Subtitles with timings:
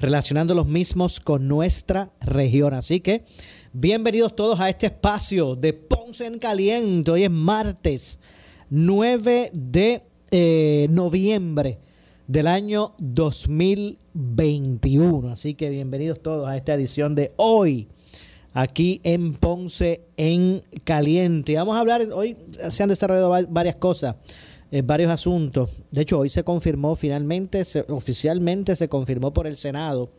[0.00, 2.74] relacionando los mismos con nuestra región.
[2.74, 3.24] Así que
[3.72, 7.10] bienvenidos todos a este espacio de Ponce en Caliente.
[7.10, 8.20] Hoy es martes
[8.70, 11.78] 9 de eh, noviembre
[12.26, 15.30] del año 2021.
[15.30, 17.88] Así que bienvenidos todos a esta edición de hoy,
[18.52, 21.56] aquí en Ponce en Caliente.
[21.56, 22.36] Vamos a hablar, hoy
[22.70, 24.16] se han desarrollado varias cosas,
[24.70, 25.70] eh, varios asuntos.
[25.90, 30.10] De hecho, hoy se confirmó finalmente, oficialmente se confirmó por el Senado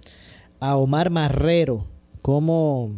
[0.60, 1.86] a Omar Marrero
[2.22, 2.92] como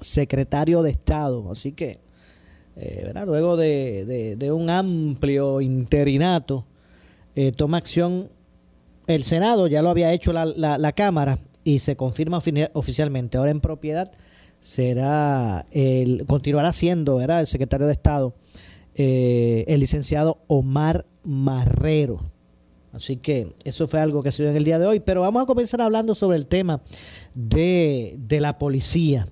[0.00, 1.50] secretario de Estado.
[1.50, 1.98] Así que,
[2.76, 6.64] eh, luego de, un amplio interinato,
[7.34, 8.28] eh, toma acción
[9.06, 12.40] el Senado, ya lo había hecho la, la, Cámara y se confirma
[12.74, 13.38] oficialmente.
[13.38, 14.12] Ahora en propiedad
[14.60, 18.34] será el, continuará siendo el secretario de Estado,
[18.94, 22.20] eh, el licenciado Omar Marrero.
[22.92, 25.00] Así que eso fue algo que se dio en el día de hoy.
[25.00, 26.82] Pero vamos a comenzar hablando sobre el tema
[27.34, 29.28] de, de la policía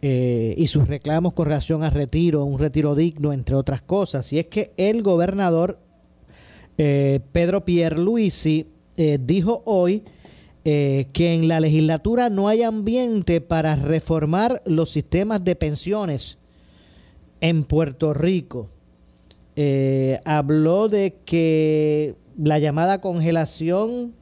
[0.00, 4.32] eh, y sus reclamos con relación al retiro, un retiro digno, entre otras cosas.
[4.32, 5.78] Y es que el gobernador
[6.78, 8.66] eh, Pedro Pierluisi
[9.20, 10.02] dijo hoy
[10.64, 16.36] que en la legislatura no hay ambiente para reformar los sistemas de pensiones
[17.40, 18.68] en Puerto Rico.
[20.24, 24.14] Habló de que la llamada congelación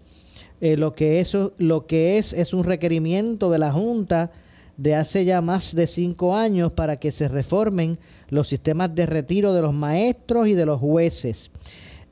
[0.61, 4.31] lo que eso lo que es es un requerimiento de la junta
[4.77, 7.99] de hace ya más de cinco años para que se reformen
[8.29, 11.51] los sistemas de retiro de los maestros y de los jueces.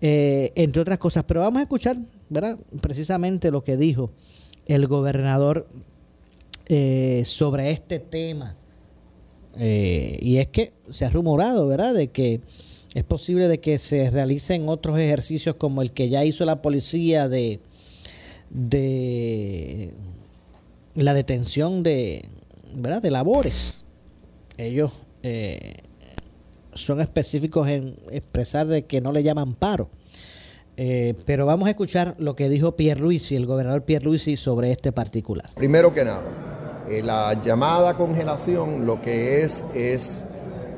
[0.00, 1.24] Eh, entre otras cosas.
[1.24, 1.96] Pero vamos a escuchar,
[2.28, 2.58] ¿verdad?
[2.80, 4.10] Precisamente lo que dijo
[4.66, 5.66] el gobernador
[6.66, 8.56] eh, sobre este tema.
[9.56, 12.40] Eh, y es que se ha rumorado, ¿verdad?, de que
[12.94, 17.28] es posible de que se realicen otros ejercicios como el que ya hizo la policía
[17.28, 17.60] de,
[18.50, 19.92] de
[20.94, 22.24] la detención de,
[22.74, 23.02] ¿verdad?
[23.02, 23.84] de labores.
[24.56, 24.92] Ellos
[26.74, 29.88] son específicos en expresar de que no le llaman paro.
[30.76, 34.72] Eh, pero vamos a escuchar lo que dijo Pierre Luisi, el gobernador Pierre Luisi, sobre
[34.72, 35.46] este particular.
[35.54, 40.26] Primero que nada, eh, la llamada congelación lo que es es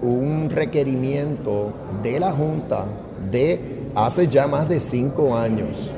[0.03, 2.87] un requerimiento de la Junta
[3.31, 5.91] de hace ya más de cinco años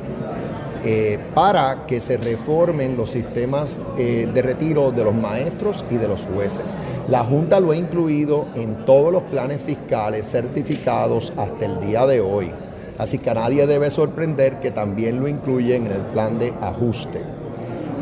[0.84, 6.06] eh, para que se reformen los sistemas eh, de retiro de los maestros y de
[6.06, 6.76] los jueces.
[7.08, 12.20] La Junta lo ha incluido en todos los planes fiscales certificados hasta el día de
[12.20, 12.52] hoy.
[12.96, 17.22] Así que a nadie debe sorprender que también lo incluyen en el plan de ajuste.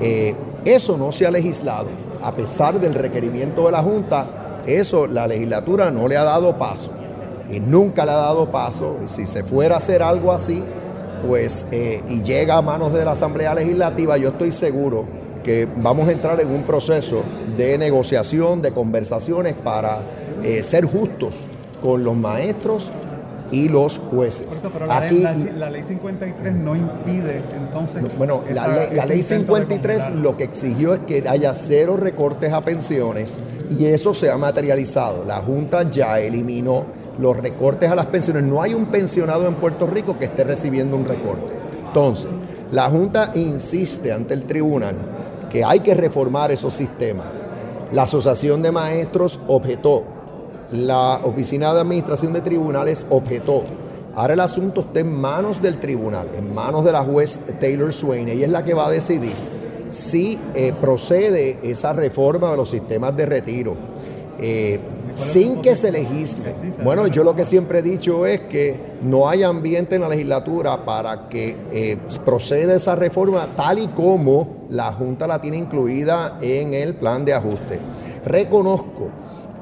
[0.02, 0.34] Eh,
[0.66, 1.88] eso no se ha legislado.
[2.22, 6.90] A pesar del requerimiento de la Junta, eso la legislatura no le ha dado paso.
[7.50, 8.96] Y nunca le ha dado paso.
[9.04, 10.62] Y si se fuera a hacer algo así,
[11.26, 15.04] pues, eh, y llega a manos de la Asamblea Legislativa, yo estoy seguro
[15.44, 17.22] que vamos a entrar en un proceso
[17.56, 20.00] de negociación, de conversaciones para
[20.42, 21.36] eh, ser justos
[21.80, 22.90] con los maestros
[23.50, 24.62] y los jueces.
[24.88, 25.20] Aquí,
[25.56, 28.02] la, ley 53 no impide entonces...
[28.16, 33.38] bueno, la ley 53 lo que exigió es que haya cero recortes a pensiones
[33.70, 35.24] y eso se ha materializado.
[35.24, 36.86] La Junta ya eliminó
[37.18, 38.44] los recortes a las pensiones.
[38.44, 41.54] No hay un pensionado en Puerto Rico que esté recibiendo un recorte.
[41.86, 42.30] Entonces,
[42.72, 44.96] la Junta insiste ante el tribunal
[45.50, 47.28] que hay que reformar esos sistemas.
[47.92, 50.15] La Asociación de Maestros objetó.
[50.72, 53.62] La Oficina de Administración de Tribunales objetó.
[54.14, 58.28] Ahora el asunto está en manos del tribunal, en manos de la juez Taylor Swain.
[58.28, 59.34] Ella es la que va a decidir
[59.88, 63.76] si eh, procede esa reforma de los sistemas de retiro.
[64.38, 64.80] Eh,
[65.12, 66.54] sin que se legisle.
[66.84, 70.84] Bueno, yo lo que siempre he dicho es que no hay ambiente en la legislatura
[70.84, 76.74] para que eh, proceda esa reforma tal y como la Junta la tiene incluida en
[76.74, 77.80] el plan de ajuste.
[78.24, 79.08] Reconozco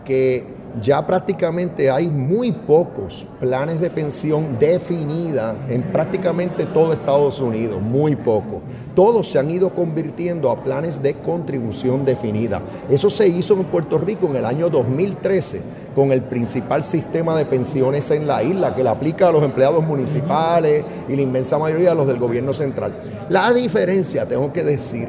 [0.04, 7.80] que ya prácticamente hay muy pocos planes de pensión definida en prácticamente todo Estados Unidos,
[7.80, 8.62] muy pocos.
[8.94, 12.62] Todos se han ido convirtiendo a planes de contribución definida.
[12.88, 15.62] Eso se hizo en Puerto Rico en el año 2013
[15.94, 19.84] con el principal sistema de pensiones en la isla que le aplica a los empleados
[19.86, 23.00] municipales y la inmensa mayoría de los del gobierno central.
[23.28, 25.08] La diferencia, tengo que decir,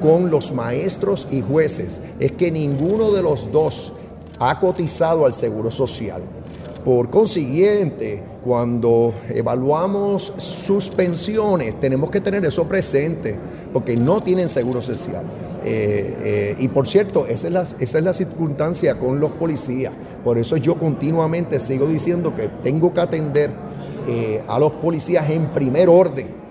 [0.00, 3.92] con los maestros y jueces es que ninguno de los dos
[4.38, 6.22] ha cotizado al Seguro Social.
[6.84, 13.36] Por consiguiente, cuando evaluamos sus pensiones, tenemos que tener eso presente,
[13.72, 15.24] porque no tienen seguro social.
[15.64, 19.92] Eh, eh, y por cierto, esa es, la, esa es la circunstancia con los policías.
[20.24, 23.50] Por eso yo continuamente sigo diciendo que tengo que atender
[24.08, 26.41] eh, a los policías en primer orden.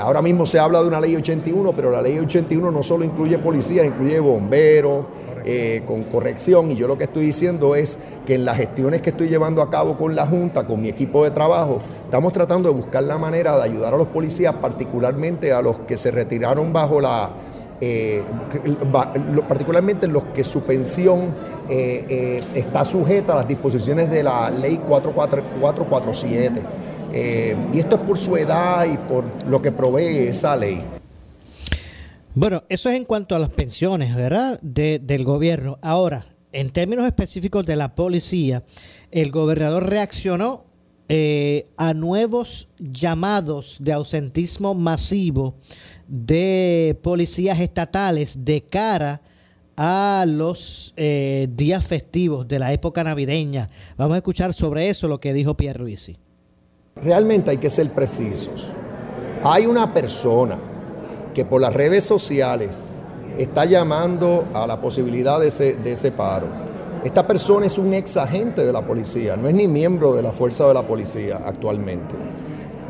[0.00, 3.38] Ahora mismo se habla de una ley 81, pero la ley 81 no solo incluye
[3.38, 5.06] policías, incluye bomberos,
[5.46, 6.70] eh, con corrección.
[6.70, 9.68] Y yo lo que estoy diciendo es que en las gestiones que estoy llevando a
[9.68, 13.54] cabo con la Junta, con mi equipo de trabajo, estamos tratando de buscar la manera
[13.58, 17.28] de ayudar a los policías, particularmente a los que se retiraron bajo la...
[17.78, 18.22] Eh,
[19.46, 21.34] particularmente los que su pensión
[21.68, 24.78] eh, está sujeta a las disposiciones de la ley
[27.14, 27.56] 44447.
[27.72, 30.82] y esto es por su edad y por lo que provee esa ley.
[32.34, 34.60] Bueno, eso es en cuanto a las pensiones, ¿verdad?
[34.60, 35.78] del gobierno.
[35.82, 38.64] Ahora, en términos específicos de la policía,
[39.12, 40.64] el gobernador reaccionó
[41.08, 45.54] eh, a nuevos llamados de ausentismo masivo
[46.08, 49.20] de policías estatales de cara
[49.76, 53.70] a los eh, días festivos de la época navideña.
[53.96, 56.10] Vamos a escuchar sobre eso lo que dijo Pierre Ruiz.
[56.96, 58.68] Realmente hay que ser precisos.
[59.42, 60.58] Hay una persona
[61.34, 62.86] que por las redes sociales
[63.36, 66.46] está llamando a la posibilidad de ese, paro.
[67.02, 70.32] Esta persona es un ex agente de la policía, no es ni miembro de la
[70.32, 72.14] fuerza de la policía actualmente.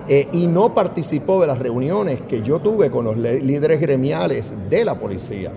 [0.06, 4.84] Eh, y no participó de las reuniones que yo tuve con los líderes gremiales de
[4.84, 5.50] la policía.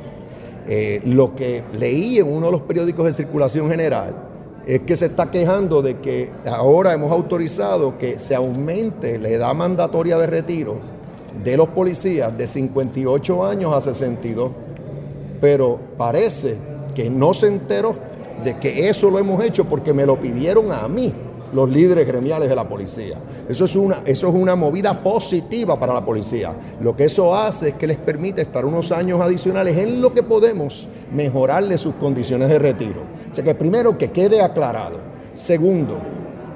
[0.69, 4.26] Eh, lo que leí en uno de los periódicos de circulación general
[4.68, 9.56] es que se está quejando de que ahora hemos autorizado que se aumente la edad
[9.56, 10.75] mandatoria de retiro
[11.42, 14.52] de los policías de 58 años a 62.
[15.40, 16.58] Pero parece
[16.94, 17.96] que no se enteró
[18.44, 21.14] de que eso lo hemos hecho porque me lo pidieron a mí
[21.53, 23.17] los líderes gremiales de la policía.
[23.47, 26.53] Eso es, una, eso es una movida positiva para la policía.
[26.81, 30.23] Lo que eso hace es que les permite estar unos años adicionales en lo que
[30.23, 33.01] podemos mejorarle sus condiciones de retiro.
[33.29, 34.99] O sea que primero que quede aclarado.
[35.33, 35.99] Segundo,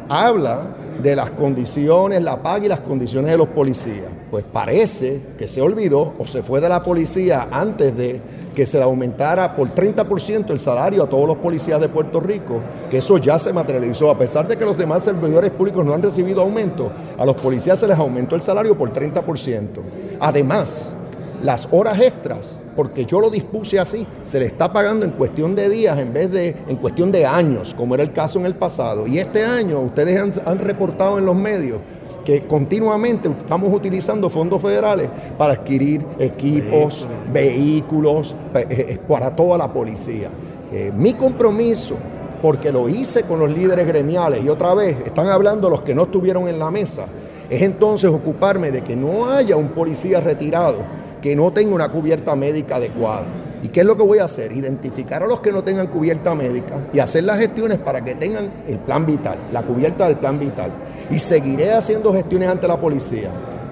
[0.09, 4.09] habla de las condiciones, la paga y las condiciones de los policías.
[4.29, 8.21] Pues parece que se olvidó o se fue de la policía antes de
[8.55, 12.61] que se le aumentara por 30% el salario a todos los policías de Puerto Rico,
[12.89, 16.03] que eso ya se materializó, a pesar de que los demás servidores públicos no han
[16.03, 19.81] recibido aumento, a los policías se les aumentó el salario por 30%.
[20.19, 20.95] Además,
[21.43, 25.69] las horas extras, porque yo lo dispuse así, se le está pagando en cuestión de
[25.69, 29.07] días en vez de en cuestión de años, como era el caso en el pasado.
[29.07, 31.79] Y este año ustedes han, reportado en los medios
[32.21, 39.71] que continuamente estamos utilizando fondos federales para adquirir equipos, vehículos, eh, eh, para toda la
[39.71, 40.29] policía.
[40.71, 41.95] Eh, mi compromiso,
[42.41, 46.03] porque lo hice con los líderes gremiales y otra vez están hablando los que no
[46.03, 47.05] estuvieron en la mesa,
[47.49, 52.35] es entonces ocuparme de que no haya un policía retirado que no tenga una cubierta
[52.35, 53.25] médica adecuada.
[53.63, 54.51] ¿Y qué es lo que voy a hacer?
[54.51, 58.51] Identificar a los que no tengan cubierta médica y hacer las gestiones para que tengan
[58.67, 60.71] el plan vital, la cubierta del plan vital.
[61.11, 63.29] Y seguiré haciendo gestiones ante la policía.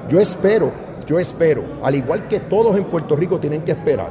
[0.08, 0.72] Yo espero,
[1.08, 4.10] yo espero, al igual que todos en Puerto Rico tienen que esperar,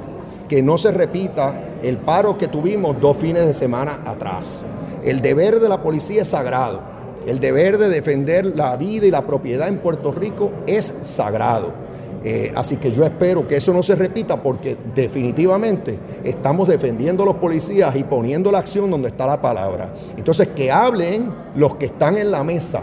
[0.48, 4.64] que no se repita el paro que tuvimos dos fines de semana atrás.
[5.04, 6.98] El deber de la policía es sagrado.
[7.26, 11.87] El deber de defender la vida y la propiedad en Puerto Rico es sagrado.
[12.24, 17.26] Eh, así que yo espero que eso no se repita porque definitivamente estamos defendiendo a
[17.26, 19.92] los policías y poniendo la acción donde está la palabra.
[20.16, 22.82] Entonces, que hablen los que están en la mesa,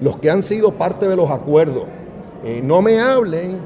[0.00, 1.84] los que han sido parte de los acuerdos.
[2.44, 3.60] Eh, no me hablen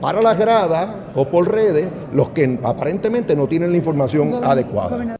[0.00, 5.16] para las gradas o por redes los que aparentemente no tienen la información adecuada.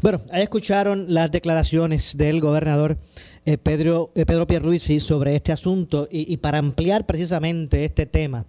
[0.00, 2.96] Bueno, ahí escucharon las declaraciones del gobernador
[3.44, 8.46] eh, Pedro, eh, Pedro Pierluisi sobre este asunto y, para ampliar precisamente este tema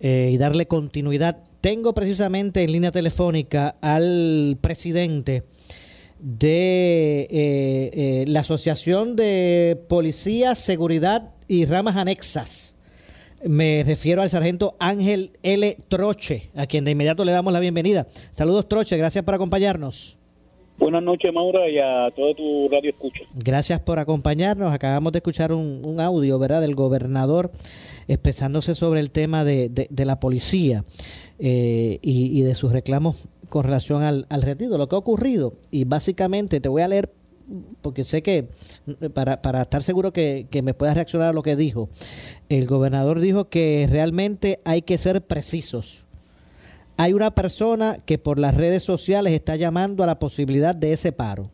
[0.00, 5.44] eh, y darle continuidad, tengo precisamente en línea telefónica al presidente
[6.20, 12.74] de eh, la Asociación de Policía, Seguridad y Ramas Anexas.
[13.44, 15.76] Me refiero al sargento Ángel L.
[15.88, 18.06] Troche, a quien de inmediato le damos la bienvenida.
[18.30, 20.19] Saludos, Troche, gracias por acompañarnos.
[20.80, 23.20] Buenas noches, Maura, y a todo tu radio escucha.
[23.34, 24.72] Gracias por acompañarnos.
[24.72, 27.50] Acabamos de escuchar un, audio, ¿verdad?, del gobernador
[28.08, 30.86] expresándose sobre el tema de, la policía
[31.38, 35.52] eh, y, de sus reclamos con relación al, retiro, lo que ha ocurrido.
[35.70, 37.10] Y básicamente te voy a leer
[37.82, 38.46] porque sé que
[39.12, 41.90] para, para estar seguro que, me puedas reaccionar a lo que dijo,
[42.48, 46.04] el gobernador dijo que realmente hay que ser precisos.
[47.00, 51.12] Hay una persona que por las redes sociales está llamando a la posibilidad de ese
[51.12, 51.48] paro.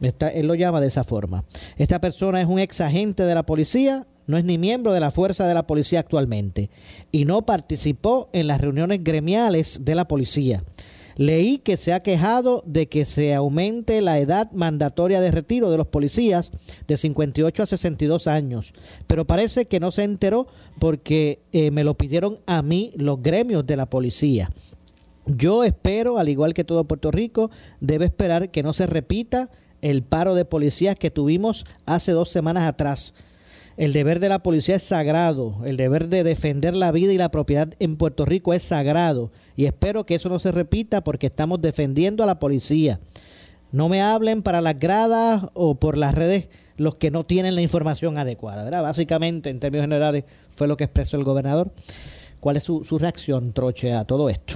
[0.00, 1.44] él lo llama de esa forma.
[1.76, 5.10] Esta persona es un ex agente de la policía, no es ni miembro de la
[5.10, 6.70] fuerza de la policía actualmente
[7.12, 10.64] y no participó en las reuniones gremiales de la policía.
[11.18, 15.76] Leí que se ha quejado de que se aumente la edad mandatoria de retiro de
[15.76, 16.52] los policías
[16.86, 18.72] de 58 a 62 años,
[19.08, 20.46] pero parece que no se enteró
[20.78, 24.52] porque eh, me lo pidieron a mí los gremios de la policía.
[25.26, 29.50] Yo espero, al igual que todo Puerto Rico, debe esperar que no se repita
[29.82, 33.12] el paro de policías que tuvimos hace dos semanas atrás
[33.78, 37.30] el deber de la policía es sagrado, el deber de defender la vida y la
[37.30, 41.62] propiedad en Puerto Rico es sagrado y espero que eso no se repita porque estamos
[41.62, 42.98] defendiendo a la policía.
[43.70, 47.62] No me hablen para las gradas o por las redes los que no tienen la
[47.62, 48.82] información adecuada.
[48.82, 51.70] Básicamente, en términos generales, fue lo que expresó el gobernador.
[52.40, 54.54] ¿Cuál es su, su reacción, Troche, a todo esto?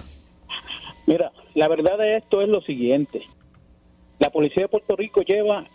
[1.06, 3.22] Mira, la verdad de esto es lo siguiente.
[4.18, 5.66] La policía de Puerto Rico lleva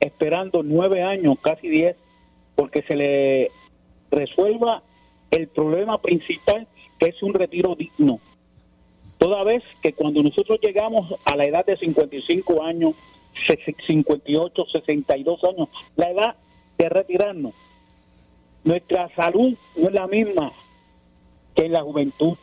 [0.00, 1.96] esperando nueve años, casi diez,
[2.60, 3.50] porque se le
[4.10, 4.82] resuelva
[5.30, 8.20] el problema principal que es un retiro digno.
[9.16, 12.96] Toda vez que cuando nosotros llegamos a la edad de 55 años,
[13.86, 16.36] 58, 62 años, la edad
[16.76, 17.54] de retirarnos,
[18.64, 20.52] nuestra salud no es la misma
[21.54, 22.36] que en la juventud.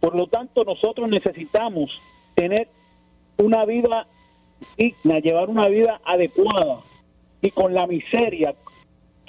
[0.00, 2.00] Por lo tanto, nosotros necesitamos
[2.34, 2.66] tener
[3.36, 4.08] una vida
[4.76, 6.80] digna, llevar una vida adecuada
[7.40, 8.56] y con la miseria,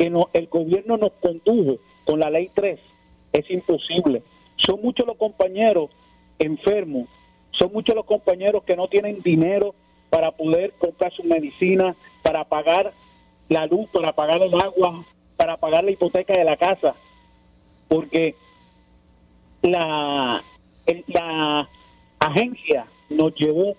[0.03, 2.79] que el gobierno nos condujo con la ley 3
[3.31, 4.23] es imposible.
[4.55, 5.89] Son muchos los compañeros
[6.39, 7.07] enfermos,
[7.51, 9.73] son muchos los compañeros que no tienen dinero
[10.09, 12.93] para poder comprar su medicina, para pagar
[13.49, 15.05] la luz, para pagar el agua,
[15.37, 16.95] para pagar la hipoteca de la casa,
[17.87, 18.35] porque
[19.61, 20.43] la,
[21.07, 21.69] la
[22.19, 23.75] agencia nos llevó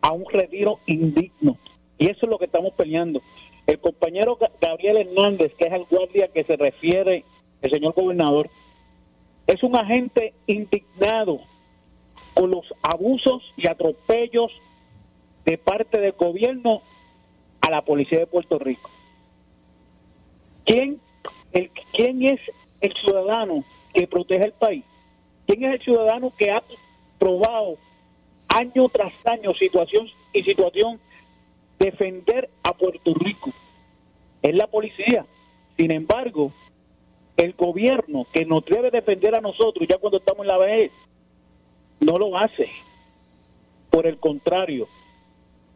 [0.00, 1.56] a un retiro indigno.
[1.98, 3.20] Y eso es lo que estamos peleando.
[3.66, 7.24] El compañero Gabriel Hernández, que es el guardia que se refiere
[7.62, 8.48] el señor gobernador,
[9.46, 11.40] es un agente indignado
[12.34, 14.52] con los abusos y atropellos
[15.44, 16.82] de parte del gobierno
[17.60, 18.90] a la policía de Puerto Rico.
[20.64, 21.00] ¿Quién,
[21.92, 22.40] ¿Quién es
[22.80, 24.84] el ciudadano que protege el país?
[25.46, 26.62] ¿Quién es el ciudadano que ha
[27.18, 27.78] probado
[28.48, 31.00] año tras año situación y situación
[31.78, 33.52] defender a Puerto Rico.
[34.42, 35.26] Es la policía.
[35.76, 36.52] Sin embargo,
[37.36, 40.92] el gobierno que nos debe defender a nosotros ya cuando estamos en la vejez,
[42.00, 42.68] no lo hace.
[43.90, 44.88] Por el contrario,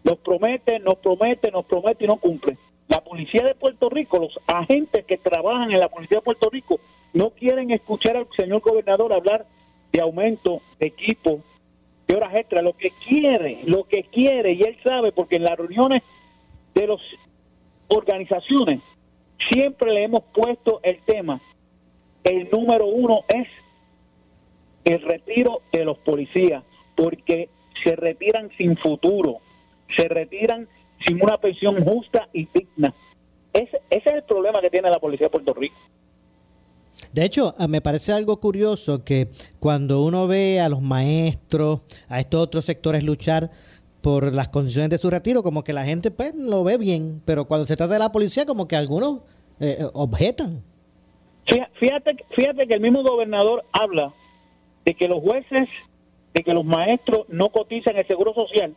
[0.04, 2.57] nos promete, nos promete, nos promete y no cumple.
[2.88, 6.80] La policía de Puerto Rico, los agentes que trabajan en la policía de Puerto Rico,
[7.12, 9.47] no quieren escuchar al señor gobernador hablar
[9.92, 11.40] de aumento de equipo,
[12.14, 16.02] horas extra, lo que quiere, lo que quiere, y él sabe, porque en las reuniones
[16.75, 17.00] de las
[17.88, 18.81] organizaciones
[19.49, 21.40] siempre le hemos puesto el tema.
[22.25, 23.49] El número uno es
[24.85, 26.62] el retiro de los policías,
[26.95, 27.49] porque
[27.83, 29.38] se retiran sin futuro,
[29.95, 30.69] se retiran
[31.07, 32.95] sin una pensión justa y digna.
[33.52, 35.76] Ese, ese es el problema que tiene la policía de Puerto Rico.
[37.12, 42.40] De hecho, me parece algo curioso que cuando uno ve a los maestros, a estos
[42.40, 43.50] otros sectores luchar
[44.00, 47.47] por las condiciones de su retiro, como que la gente pues lo ve bien, pero
[47.47, 49.21] cuando se trata de la policía, como que algunos
[49.59, 50.62] eh, objetan.
[51.75, 54.12] Fíjate, fíjate que el mismo gobernador habla
[54.85, 55.69] de que los jueces,
[56.33, 58.75] de que los maestros no cotizan el seguro social,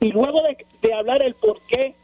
[0.00, 1.94] y luego de, de hablar el por qué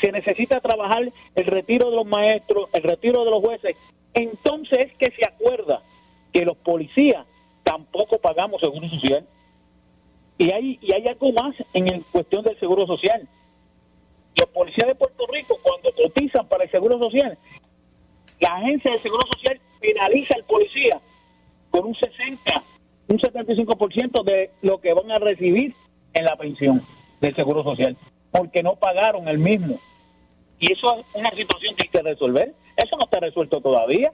[0.00, 3.76] se necesita trabajar el retiro de los maestros, el retiro de los jueces,
[4.14, 5.82] entonces es que se acuerda
[6.32, 7.26] que los policías
[7.62, 9.26] tampoco pagamos seguro social.
[10.38, 13.28] Y hay, y hay algo más en cuestión del seguro social.
[14.36, 17.36] Los policías de Puerto Rico, cuando cotizan para el seguro social,
[18.40, 21.00] la agencia del seguro social penaliza al policía
[21.70, 22.64] con un 60,
[23.08, 25.74] un 75% de lo que van a recibir
[26.14, 26.84] en la pensión.
[27.20, 27.96] del Seguro Social,
[28.30, 29.78] porque no pagaron el mismo.
[30.58, 32.54] Y eso es una situación que hay que resolver.
[32.82, 34.12] Eso no está resuelto todavía.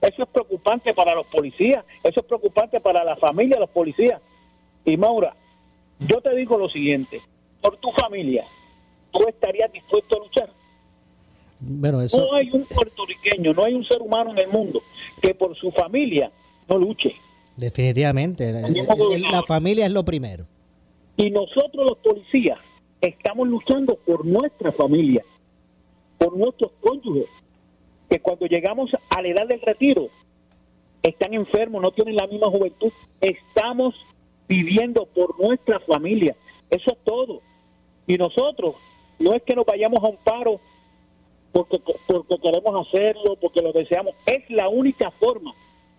[0.00, 4.20] Eso es preocupante para los policías, eso es preocupante para la familia de los policías.
[4.84, 5.34] Y Maura,
[5.98, 7.20] yo te digo lo siguiente,
[7.60, 8.44] por tu familia,
[9.10, 10.50] ¿tú estarías dispuesto a luchar?
[11.60, 12.16] Bueno, eso...
[12.16, 14.80] No hay un puertorriqueño, no hay un ser humano en el mundo
[15.20, 16.30] que por su familia
[16.68, 17.16] no luche.
[17.56, 20.44] Definitivamente, la familia es lo primero.
[21.16, 22.58] Y nosotros los policías
[23.00, 25.24] estamos luchando por nuestra familia,
[26.18, 27.26] por nuestros cónyuges,
[28.08, 30.08] que cuando llegamos a la edad del retiro
[31.02, 32.92] están enfermos, no tienen la misma juventud.
[33.20, 33.94] Estamos
[34.48, 36.34] viviendo por nuestra familia.
[36.70, 37.42] Eso es todo.
[38.06, 38.76] Y nosotros
[39.18, 40.60] no es que nos vayamos a un paro
[41.52, 44.14] porque, porque queremos hacerlo, porque lo deseamos.
[44.26, 45.54] Es la única forma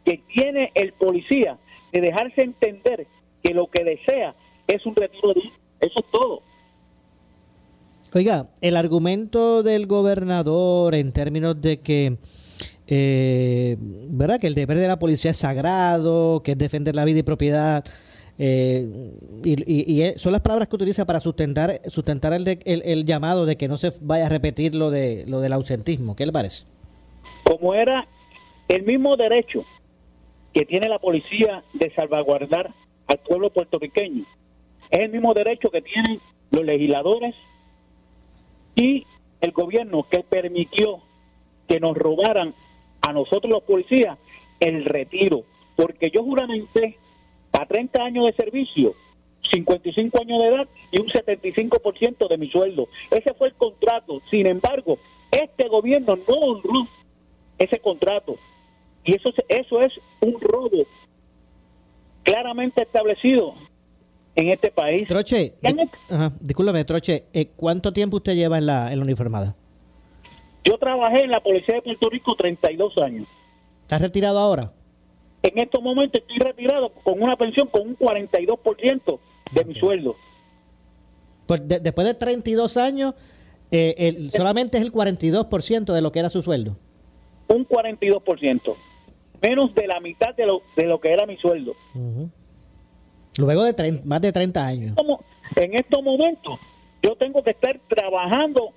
[0.06, 1.58] que tiene el policía
[1.92, 3.08] de dejarse entender
[3.44, 4.36] que lo que desea
[4.68, 5.42] es un retiro de
[5.82, 6.42] Eso es todo.
[8.12, 12.18] Oiga, el argumento del gobernador en términos de que,
[12.88, 14.40] eh, ¿verdad?
[14.40, 17.86] Que el deber de la policía es sagrado, que es defender la vida y propiedad.
[18.40, 19.14] Eh,
[19.44, 23.78] y, son las palabras que utiliza para sustentar sustentar el, el, llamado de que no
[23.78, 26.16] se vaya a repetir lo de lo del ausentismo.
[26.16, 26.64] ¿Qué le parece?
[27.44, 28.08] Como era
[28.70, 29.66] el mismo derecho
[30.54, 32.74] que tiene la policía de salvaguardar
[33.06, 34.24] al pueblo puertorriqueño,
[34.90, 37.36] es el mismo derecho que tienen los legisladores
[38.80, 39.06] y
[39.42, 41.02] el gobierno que permitió
[41.68, 42.54] que nos robaran
[43.02, 44.18] a nosotros los policías
[44.62, 45.44] el retiro,
[45.76, 46.98] porque yo juramenté
[47.52, 48.96] a 30 años de servicio,
[49.52, 52.88] 55 años de edad y un 75% de mi sueldo.
[53.12, 54.22] Ese fue el contrato.
[54.30, 54.98] Sin embargo,
[55.32, 56.88] este gobierno no honró
[57.58, 58.38] ese contrato.
[59.04, 60.86] Y eso, eso es un robo
[62.24, 63.56] claramente establecido
[64.40, 65.08] en este país.
[65.08, 65.54] Troche,
[66.40, 69.56] discúlpame, Troche, eh, ¿cuánto tiempo usted lleva en la, en la uniformada?
[70.64, 73.28] Yo trabajé en la Policía de Puerto Rico 32 años.
[73.82, 74.72] ¿Estás retirado ahora?
[75.44, 79.20] En estos momentos estoy retirado con una pensión con un 42%
[79.52, 80.16] de mi sueldo.
[81.46, 83.16] Pues después de 32 años,
[83.72, 86.78] eh, solamente es el 42% de lo que era su sueldo.
[87.48, 88.76] Un 42%.
[89.42, 91.74] Menos de la mitad de lo, de lo que era mi sueldo.
[93.40, 94.96] Luego de más de 30 años.
[95.56, 96.60] En estos momentos,
[97.02, 98.74] yo tengo que estar trabajando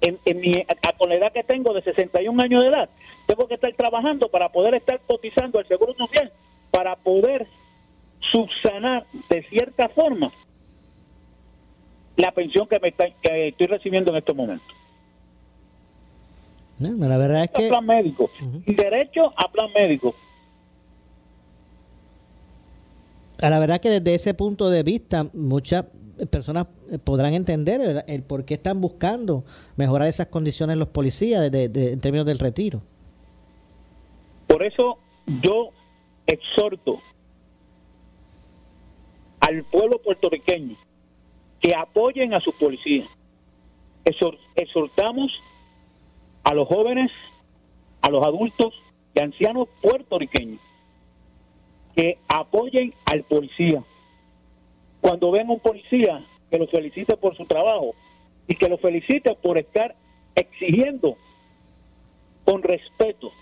[0.00, 0.64] en, mi,
[0.96, 2.88] con la edad que tengo de 61 años de edad,
[3.26, 6.32] tengo que estar trabajando para poder estar cotizando al Seguro Social,
[6.70, 7.48] para poder
[8.20, 10.32] subsanar de cierta forma
[12.16, 14.68] la pensión que, me que estoy recibiendo en estos momentos.
[16.78, 17.68] la verdad es que...
[17.68, 18.30] plan médico.
[18.64, 20.14] Derecho a plan médico.
[23.42, 25.84] A la verdad que desde ese punto de vista muchas
[26.30, 26.66] personas
[27.04, 29.44] podrán entender el, por qué están buscando
[29.76, 32.82] mejorar esas condiciones los policías en términos del retiro.
[34.46, 34.98] Por eso
[35.42, 35.70] yo
[36.26, 37.00] exhorto
[39.40, 40.76] al pueblo puertorriqueño
[41.60, 43.08] que apoyen a sus policías.
[44.54, 45.32] Exhortamos
[46.44, 47.10] a los jóvenes,
[48.00, 48.74] a los adultos
[49.14, 50.60] y ancianos puertorriqueños
[51.96, 53.82] que apoyen al policía.
[55.00, 57.94] Cuando ven a un policía, que lo felicite por su trabajo
[58.46, 59.96] y que lo felicite por estar
[60.34, 61.16] exigiendo
[62.44, 63.32] con respeto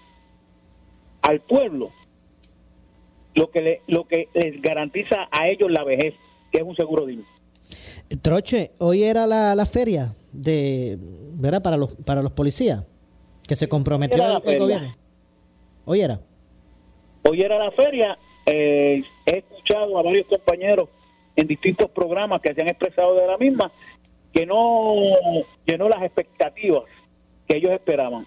[1.20, 1.90] al pueblo
[3.34, 6.14] lo que le, lo que les garantiza a ellos la vejez,
[6.52, 7.24] que es un seguro digno.
[8.22, 10.96] Troche, hoy era la, la feria de,
[11.34, 11.62] ¿verdad?
[11.62, 12.84] Para los para los policías
[13.48, 14.94] que se comprometió el gobierno.
[15.84, 16.20] Hoy era.
[17.24, 20.88] Hoy era la feria eh, he escuchado a varios compañeros
[21.36, 23.72] en distintos programas que se han expresado de la misma
[24.32, 24.94] que no
[25.64, 26.84] llenó las expectativas
[27.46, 28.26] que ellos esperaban.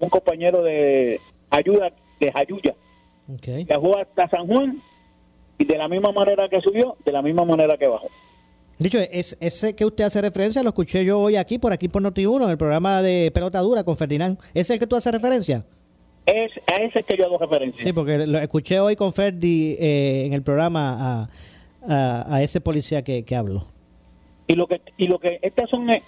[0.00, 2.74] Un compañero de ayuda de Jayuya
[3.32, 3.64] okay.
[3.64, 4.82] viajó hasta San Juan
[5.58, 8.08] y de la misma manera que subió, de la misma manera que bajó.
[8.78, 12.02] Dicho, es, ese que usted hace referencia lo escuché yo hoy aquí, por aquí por
[12.02, 14.38] Noti1, en el programa de Pelota Dura con Ferdinand.
[14.52, 15.64] ¿Es el que tú haces referencia?
[16.26, 17.82] Es a ese que yo hago referencia.
[17.82, 21.28] Sí, porque lo escuché hoy con Ferdi eh, en el programa
[21.86, 23.66] a, a, ese policía que, que habló.
[24.46, 26.02] Y lo que y lo que estas son eh,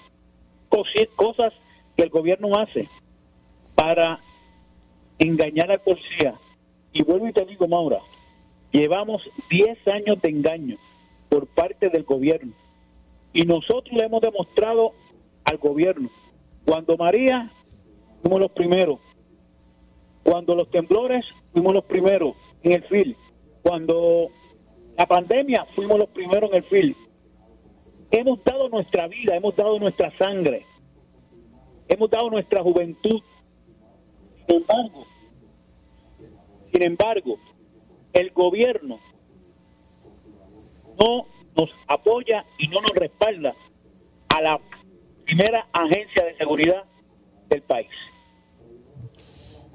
[1.16, 1.52] cosas
[1.96, 2.88] que el gobierno hace
[3.74, 4.20] para
[5.18, 6.34] engañar al policía.
[6.92, 8.00] Y vuelvo y te digo, Maura,
[8.72, 10.76] llevamos 10 años de engaño
[11.28, 12.52] por parte del gobierno.
[13.32, 14.92] Y nosotros le hemos demostrado
[15.44, 16.10] al gobierno.
[16.64, 17.50] Cuando María,
[18.22, 18.98] fuimos los primeros.
[20.26, 22.34] Cuando los temblores, fuimos los primeros
[22.64, 23.16] en el FIL.
[23.62, 24.26] Cuando
[24.98, 26.96] la pandemia, fuimos los primeros en el FIL.
[28.10, 30.66] Hemos dado nuestra vida, hemos dado nuestra sangre,
[31.86, 33.22] hemos dado nuestra juventud.
[34.48, 35.06] Sin embargo,
[36.72, 37.38] sin embargo,
[38.12, 38.98] el gobierno
[40.98, 43.54] no nos apoya y no nos respalda
[44.28, 44.60] a la
[45.24, 46.82] primera agencia de seguridad
[47.48, 47.90] del país.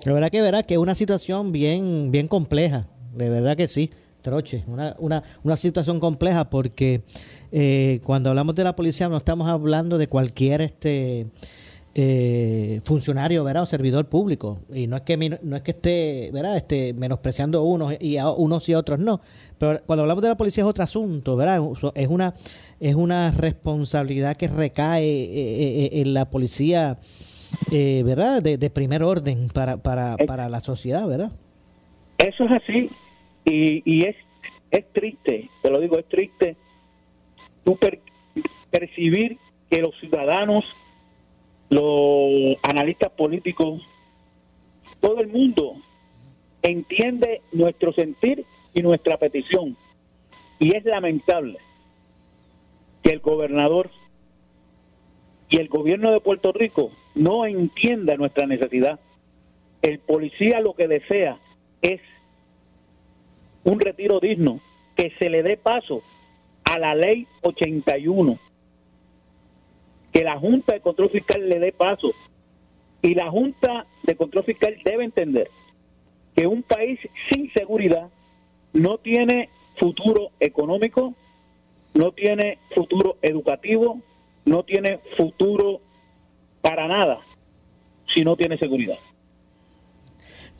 [0.06, 3.92] De verdad que verá que es una situación bien, bien compleja, de verdad que sí,
[4.22, 7.02] Troche, una, una, una situación compleja porque
[7.52, 11.28] eh, cuando hablamos de la policía no estamos hablando de cualquier este
[11.94, 13.64] eh, funcionario, ¿verdad?
[13.64, 14.60] O servidor público.
[14.74, 16.56] Y no es que no es que esté, ¿verdad?
[16.56, 19.20] Este, menospreciando unos y a unos y a otros no.
[19.58, 21.62] Pero cuando hablamos de la policía es otro asunto, ¿verdad?
[21.96, 22.34] Es una
[22.80, 26.98] es una responsabilidad que recae eh, eh, en la policía,
[28.04, 28.42] ¿verdad?
[28.42, 31.32] De, primer orden para, para, para la sociedad, ¿verdad?
[32.18, 32.90] Eso es así.
[33.46, 34.16] Y, y es,
[34.70, 36.56] es triste, te lo digo, es triste
[37.64, 37.78] tú
[38.72, 39.38] percibir
[39.70, 40.66] que los ciudadanos
[41.72, 43.82] los analistas políticos,
[45.00, 45.78] todo el mundo
[46.62, 49.78] entiende nuestro sentir y nuestra petición.
[50.60, 51.58] Y es lamentable
[53.02, 53.90] que el gobernador
[55.50, 59.00] y el gobierno de Puerto Rico no entienda nuestra necesidad.
[59.82, 61.38] El policía lo que desea
[61.82, 62.02] es
[63.64, 64.60] un retiro digno,
[64.96, 66.04] que se le dé paso
[66.64, 68.40] a la ley 81
[70.12, 72.14] que la Junta de Control Fiscal le dé paso.
[73.02, 75.50] Y la Junta de Control Fiscal debe entender
[76.36, 78.10] que un país sin seguridad
[78.74, 81.14] no tiene futuro económico,
[81.94, 84.00] no tiene futuro educativo,
[84.46, 85.82] no tiene futuro
[86.62, 87.20] para nada
[88.14, 88.98] si no tiene seguridad.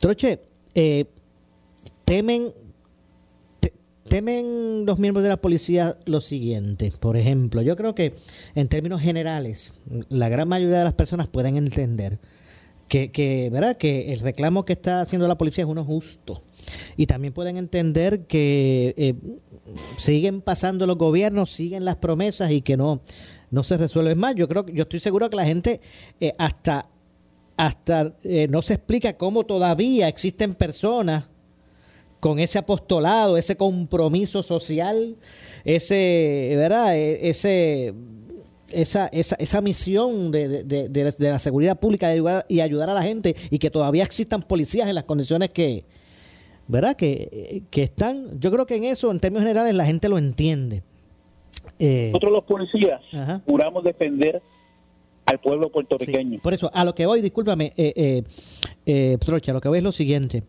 [0.00, 0.40] Troche,
[0.74, 1.06] eh,
[2.04, 2.52] temen
[4.08, 6.92] temen los miembros de la policía lo siguiente.
[7.00, 8.14] Por ejemplo, yo creo que
[8.54, 9.72] en términos generales,
[10.10, 12.18] la gran mayoría de las personas pueden entender
[12.88, 13.78] que, que, ¿verdad?
[13.78, 16.42] que el reclamo que está haciendo la policía es uno justo.
[16.98, 19.14] Y también pueden entender que eh,
[19.96, 23.00] siguen pasando los gobiernos, siguen las promesas y que no,
[23.52, 24.34] no se resuelven más.
[24.34, 25.80] Yo creo yo estoy seguro que la gente
[26.20, 26.88] eh, hasta
[27.56, 31.24] hasta eh, no se explica cómo todavía existen personas
[32.18, 35.16] con ese apostolado, ese compromiso social,
[35.64, 36.96] ese, ¿verdad?
[36.96, 37.94] E, ese,
[38.72, 43.02] esa, esa, esa misión de, de, de, la seguridad pública ayudar, y ayudar a la
[43.02, 45.84] gente y que todavía existan policías en las condiciones que,
[46.68, 46.96] ¿verdad?
[46.96, 50.82] Que, están, yo creo que en eso, en términos generales, la gente lo entiende.
[51.78, 53.00] Eh, Nosotros los policías
[53.46, 54.42] juramos defender
[55.24, 56.40] al pueblo puertorriqueño.
[56.40, 58.22] por eso, a lo que voy, discúlpame, eh, eh,
[58.86, 60.42] eh, Trocha, a lo que voy es lo siguiente.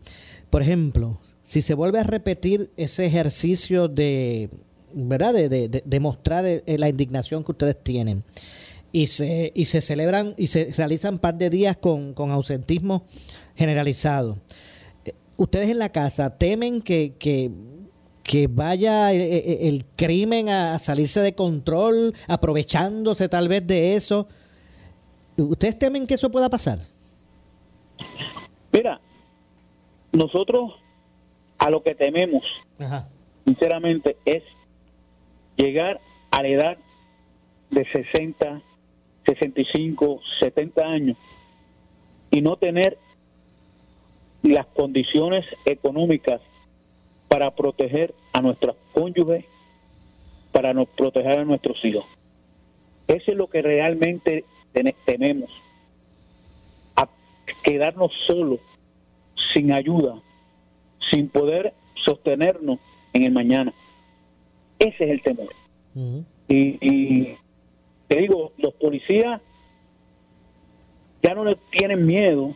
[0.50, 4.50] Por ejemplo, si se vuelve a repetir ese ejercicio de,
[4.92, 5.34] ¿verdad?
[5.34, 8.24] De, de, mostrar la indignación que ustedes tienen
[8.94, 13.04] y se, y se celebran y se realizan un par de días con, ausentismo
[13.56, 14.38] generalizado.
[15.04, 17.50] Eh, ustedes en la casa temen que, que,
[18.48, 24.26] vaya el, crimen a salirse de control, aprovechándose tal vez de eso.
[25.36, 26.78] ¿Ustedes temen que eso pueda pasar?
[28.72, 29.00] Mira,
[30.12, 30.74] nosotros
[31.58, 32.44] a lo que tememos,
[33.44, 34.42] sinceramente, es
[35.56, 36.78] llegar a la edad
[37.70, 38.62] de 60,
[39.26, 41.16] 65, 70 años
[42.30, 42.98] y no tener
[44.42, 46.40] las condiciones económicas
[47.28, 49.44] para proteger a nuestros cónyuges,
[50.52, 52.04] para nos proteger a nuestros hijos.
[53.06, 54.44] Eso es lo que realmente
[55.04, 55.50] tememos,
[56.96, 57.08] a
[57.62, 58.60] quedarnos solos,
[59.52, 60.20] sin ayuda,
[61.10, 62.78] sin poder sostenernos
[63.12, 63.72] en el mañana.
[64.78, 65.54] Ese es el temor.
[66.48, 67.36] y,
[68.08, 69.40] te digo, los policías
[71.22, 72.54] ya no le tienen miedo,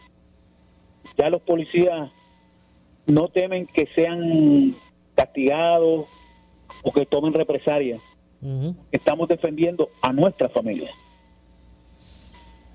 [1.16, 2.10] ya los policías
[3.08, 4.76] no temen que sean
[5.14, 6.06] castigados
[6.82, 8.00] o que tomen represalias.
[8.92, 10.90] Estamos defendiendo a nuestra familia.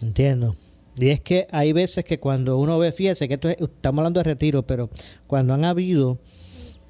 [0.02, 0.56] Entiendo.
[0.98, 4.26] Y es que hay veces que cuando uno ve, fíjese que esto estamos hablando de
[4.26, 4.90] retiro, pero
[5.26, 6.18] cuando han habido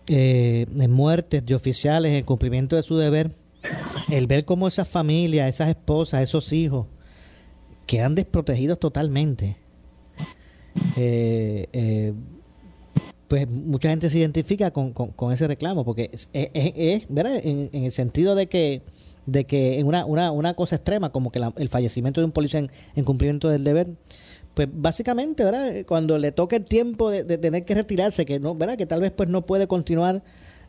[0.10, 3.32] eh, muertes de oficiales en cumplimiento de su deber,
[4.10, 6.88] el ver cómo esas familias, esas esposas, esos hijos,
[7.86, 9.56] quedan desprotegidos totalmente.
[10.97, 12.13] Eh, eh,
[13.34, 17.41] pues mucha gente se identifica con, con, ese reclamo, porque es, es, ¿verdad?
[17.43, 18.84] en, el sentido de que
[19.26, 22.60] de que en una, una, una cosa extrema como que el fallecimiento de un policía
[22.96, 23.88] en, cumplimiento del deber,
[24.54, 25.84] pues básicamente, ¿verdad?
[25.88, 28.78] Cuando le toque el tiempo de, tener que retirarse, que no, ¿verdad?
[28.78, 30.22] Que tal vez pues no puede continuar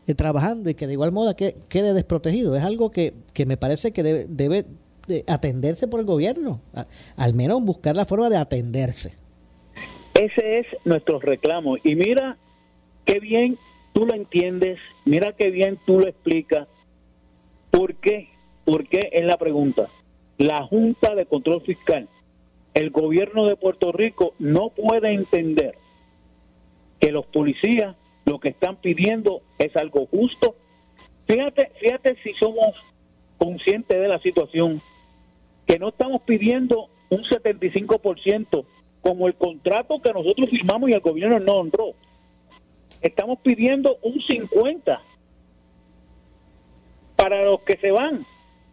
[0.07, 2.55] eh, trabajando y que de igual modo que, quede desprotegido.
[2.55, 4.65] Es algo que, que me parece que debe, debe
[5.27, 6.61] atenderse por el gobierno,
[7.15, 9.13] al menos buscar la forma de atenderse.
[10.15, 11.77] Ese es nuestro reclamo.
[11.83, 12.37] Y mira
[13.05, 13.57] qué bien
[13.93, 16.67] tú lo entiendes, mira qué bien tú lo explicas.
[17.71, 18.29] ¿Por qué?
[18.65, 19.89] ¿Por qué es la pregunta?
[20.37, 22.09] La Junta de Control Fiscal,
[22.73, 25.75] el gobierno de Puerto Rico no puede entender
[26.99, 30.55] que los policías lo que están pidiendo es algo justo.
[31.27, 32.75] Fíjate, fíjate si somos
[33.37, 34.81] conscientes de la situación,
[35.65, 38.65] que no estamos pidiendo un 75%
[39.01, 41.93] como el contrato que nosotros firmamos y el gobierno no honró.
[43.05, 44.99] Estamos pidiendo un 50
[47.15, 48.25] para los que se van,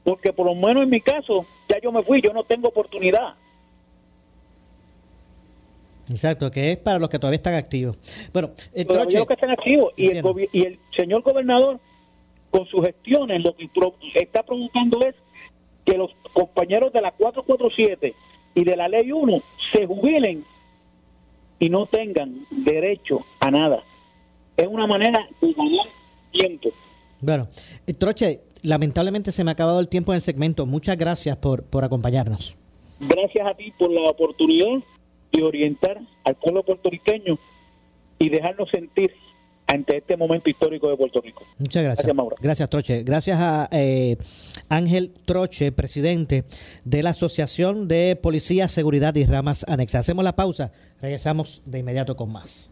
[0.05, 3.35] porque por lo menos en mi caso ya yo me fui, yo no tengo oportunidad.
[6.09, 7.99] Exacto, que es para los que todavía están activos.
[8.33, 11.79] Bueno, eh, los que están activos y el, y el señor gobernador
[12.51, 13.69] con sus gestiones lo que
[14.15, 15.15] está provocando es
[15.85, 18.15] que los compañeros de la 447
[18.55, 19.43] y de la ley 1
[19.75, 20.43] se jubilen
[21.59, 23.85] y no tengan derecho a nada.
[24.57, 25.87] Es una manera de ganar
[26.31, 26.71] tiempo.
[27.21, 27.49] Bueno,
[27.87, 30.67] eh, Troche, lamentablemente se me ha acabado el tiempo en el segmento.
[30.67, 32.55] Muchas gracias por, por acompañarnos.
[33.01, 34.83] Gracias a ti por la oportunidad
[35.33, 37.39] de orientar al pueblo puertorriqueño
[38.19, 39.13] y dejarnos sentir
[39.67, 41.45] ante este momento histórico de Puerto Rico.
[41.59, 42.05] Muchas gracias.
[42.05, 42.37] Gracias, Mauro.
[42.41, 43.03] Gracias Troche.
[43.05, 44.17] Gracias a eh,
[44.69, 46.45] Ángel Troche, presidente
[46.85, 50.01] de la Asociación de Policía, Seguridad y Ramas Anexas.
[50.01, 50.73] Hacemos la pausa.
[51.01, 52.72] Regresamos de inmediato con más.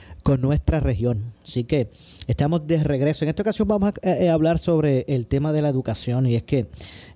[0.21, 1.33] con nuestra región.
[1.43, 1.89] Así que
[2.27, 3.25] estamos de regreso.
[3.25, 6.43] En esta ocasión vamos a eh, hablar sobre el tema de la educación y es
[6.43, 6.67] que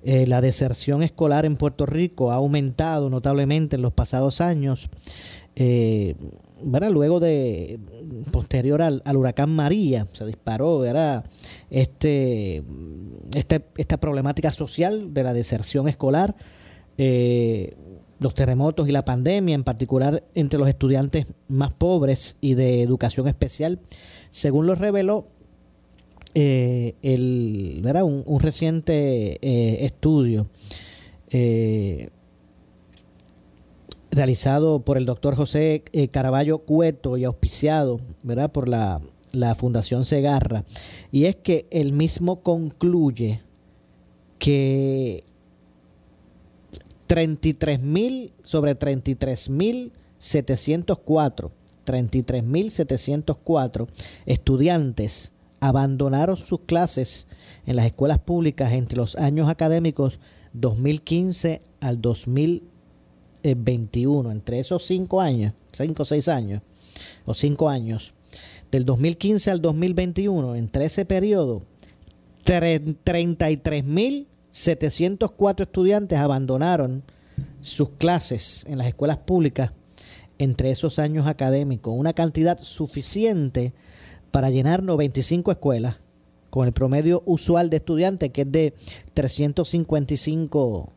[0.03, 4.89] eh, la deserción escolar en Puerto Rico ha aumentado notablemente en los pasados años.
[5.55, 6.15] Eh,
[6.91, 7.79] luego de
[8.31, 11.23] posterior al, huracán María se disparó era
[11.69, 12.63] este,
[13.35, 16.35] este, esta problemática social de la deserción escolar
[16.97, 17.75] eh,
[18.25, 23.27] los terremotos y la pandemia, en particular entre los estudiantes más pobres y de educación
[23.27, 23.79] especial,
[24.31, 25.27] según lo reveló
[26.33, 27.83] eh, el,
[28.25, 30.47] Un, reciente eh, estudio
[31.29, 32.09] eh,
[34.09, 38.51] realizado por el doctor José Caraballo Cueto y auspiciado ¿verdad?
[38.51, 39.01] por la,
[39.33, 40.65] la Fundación Segarra,
[41.11, 43.41] y es que el mismo concluye
[44.39, 45.23] que
[47.07, 51.51] 33 mil sobre 33 mil 704,
[51.83, 53.87] 33 mil 704
[54.25, 57.27] estudiantes abandonaron sus clases
[57.65, 60.19] en las escuelas públicas entre los años académicos
[60.53, 66.61] 2015 al 2021, entre esos cinco años, cinco o seis años,
[67.25, 68.13] o cinco años,
[68.71, 71.61] del 2015 al 2021, entre ese periodo,
[72.43, 77.03] 33 mil 704 estudiantes abandonaron
[77.59, 79.73] sus clases en las escuelas públicas
[80.37, 83.73] entre esos años académicos, una cantidad suficiente
[84.31, 85.97] para llenar 95 escuelas,
[86.49, 88.73] con el promedio usual de estudiantes que es de
[89.13, 90.93] 355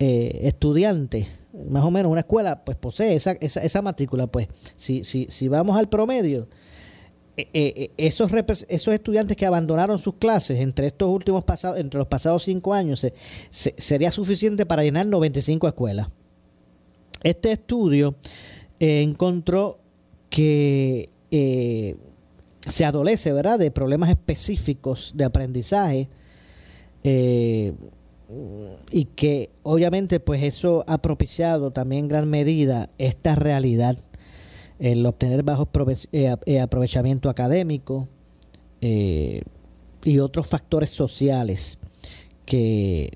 [0.00, 1.28] eh, estudiantes,
[1.68, 4.26] más o menos una escuela, pues posee esa, esa, esa matrícula.
[4.26, 6.48] Pues si, si, si vamos al promedio,
[7.36, 8.30] eh, eh, esos,
[8.68, 13.06] esos estudiantes que abandonaron sus clases entre estos últimos pasados, entre los pasados cinco años,
[13.50, 16.08] sería suficiente para llenar 95 escuelas.
[17.22, 18.16] Este estudio
[18.78, 19.78] encontró
[20.28, 21.08] que
[22.68, 26.08] se adolece, ¿verdad?, de problemas específicos de aprendizaje
[27.04, 27.72] eh,
[28.90, 33.98] y que obviamente pues eso ha propiciado también en gran medida esta realidad,
[34.82, 35.68] el obtener bajos
[36.10, 38.08] eh, eh, aprovechamiento académico
[38.80, 39.44] y
[40.18, 41.78] otros factores sociales
[42.44, 43.12] que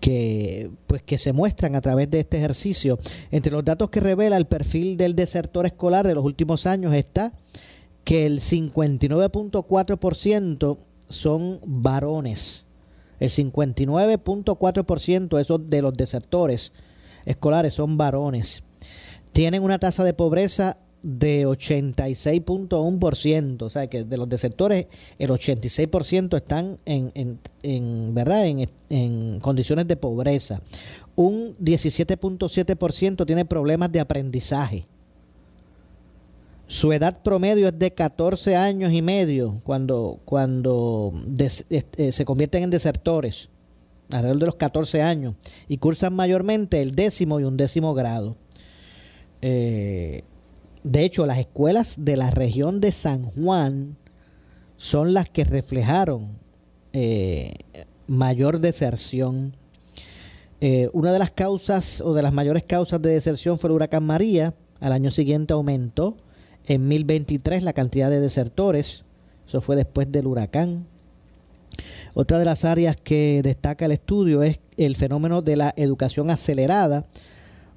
[0.00, 2.98] que pues que se muestran a través de este ejercicio.
[3.30, 7.34] Entre los datos que revela el perfil del desertor escolar de los últimos años está
[8.02, 10.78] que el 59.4%
[11.10, 12.64] son varones.
[13.20, 16.72] El 59.4% de los desertores
[17.26, 18.64] escolares son varones.
[19.32, 24.86] Tienen una tasa de pobreza de 86.1%, o sea que de los desertores
[25.18, 30.62] el 86% están en, en, en verdad en, en, condiciones de pobreza.
[31.16, 34.86] Un 17.7% tiene problemas de aprendizaje.
[36.68, 41.12] Su edad promedio es de 14 años y medio cuando, cuando
[41.68, 43.50] eh, se convierten en desertores,
[44.10, 45.34] alrededor de los 14 años,
[45.68, 48.36] y cursan mayormente el décimo y un décimo grado.
[49.42, 50.24] Eh,
[50.82, 53.96] de hecho, las escuelas de la región de San Juan
[54.76, 56.38] son las que reflejaron
[56.92, 57.52] eh,
[58.06, 59.54] mayor deserción.
[60.92, 64.54] una de las causas o de las mayores causas de deserción fue el huracán María.
[64.80, 66.16] Al año siguiente aumentó
[66.66, 69.04] en 1023 la cantidad de desertores,
[69.46, 70.86] eso fue después del huracán.
[72.14, 77.06] Otra de las áreas que destaca el estudio es el fenómeno de la educación acelerada.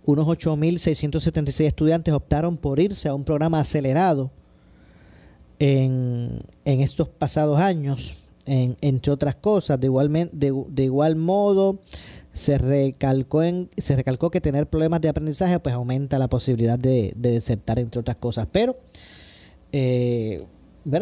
[0.06, 4.32] Unos 8.676 estudiantes optaron por irse a un programa acelerado
[5.60, 9.80] en, estos pasados años, entre otras cosas.
[9.80, 11.80] De igual, de igual modo,
[12.36, 17.14] se recalcó, en, se recalcó que tener problemas de aprendizaje pues aumenta la posibilidad de,
[17.16, 18.48] desertar, entre otras cosas.
[18.52, 18.76] Pero,
[19.72, 20.46] eh,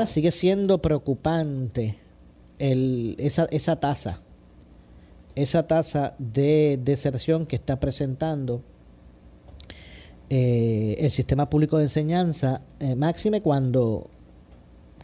[0.06, 1.98] sigue siendo preocupante
[2.60, 4.22] esa, esa tasa,
[5.36, 8.62] esa tasa de deserción que está presentando
[10.30, 14.08] eh, el sistema público de enseñanza, eh, máxime cuando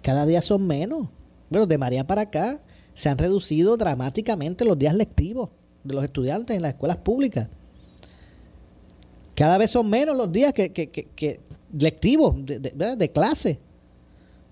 [0.02, 1.08] cada día son menos.
[1.50, 2.60] Bueno, de María para acá
[2.94, 5.50] se han reducido dramáticamente los días lectivos
[5.84, 7.48] de los estudiantes en las escuelas públicas.
[9.36, 11.40] Cada vez son menos los días que, que,
[11.78, 13.58] lectivos de, clase,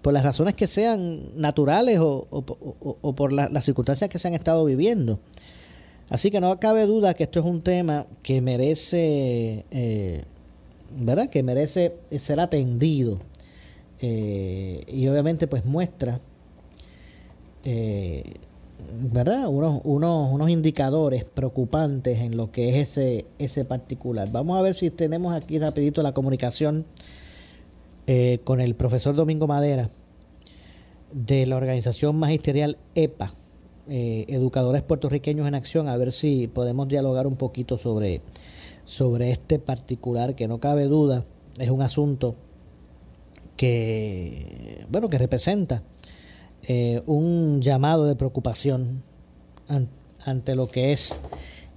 [0.01, 4.63] por las razones que sean naturales o, o, por las circunstancias que se han estado
[4.63, 5.19] viviendo.
[6.10, 10.23] Así que no cabe duda que esto es un tema que merece, eh,
[10.97, 11.30] ¿verdad?
[11.30, 13.19] Que merece ser atendido.
[14.00, 16.19] Eh, y obviamente pues muestra
[17.63, 18.23] eh,
[19.00, 19.47] ¿verdad?
[19.47, 24.32] Unos, unos, unos indicadores preocupantes en lo que es ese, ese particular.
[24.32, 26.86] Vamos a ver si tenemos aquí rapidito la comunicación
[28.06, 29.89] eh, con el profesor Domingo Madera
[31.12, 33.32] de la organización magisterial EPA,
[33.89, 38.21] eh, Educadores Puertorriqueños en Acción, a ver si podemos dialogar un poquito sobre,
[38.88, 41.26] sobre este particular, que no cabe duda,
[41.60, 42.36] es un asunto
[43.58, 45.84] que, bueno, que representa
[46.63, 49.04] eh, un llamado de preocupación
[50.23, 51.19] ante lo que es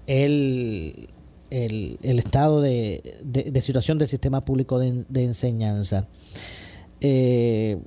[0.06, 1.08] el,
[1.50, 6.06] el, estado de, de, situación del sistema público de, enseñanza.
[7.00, 7.78] Eh,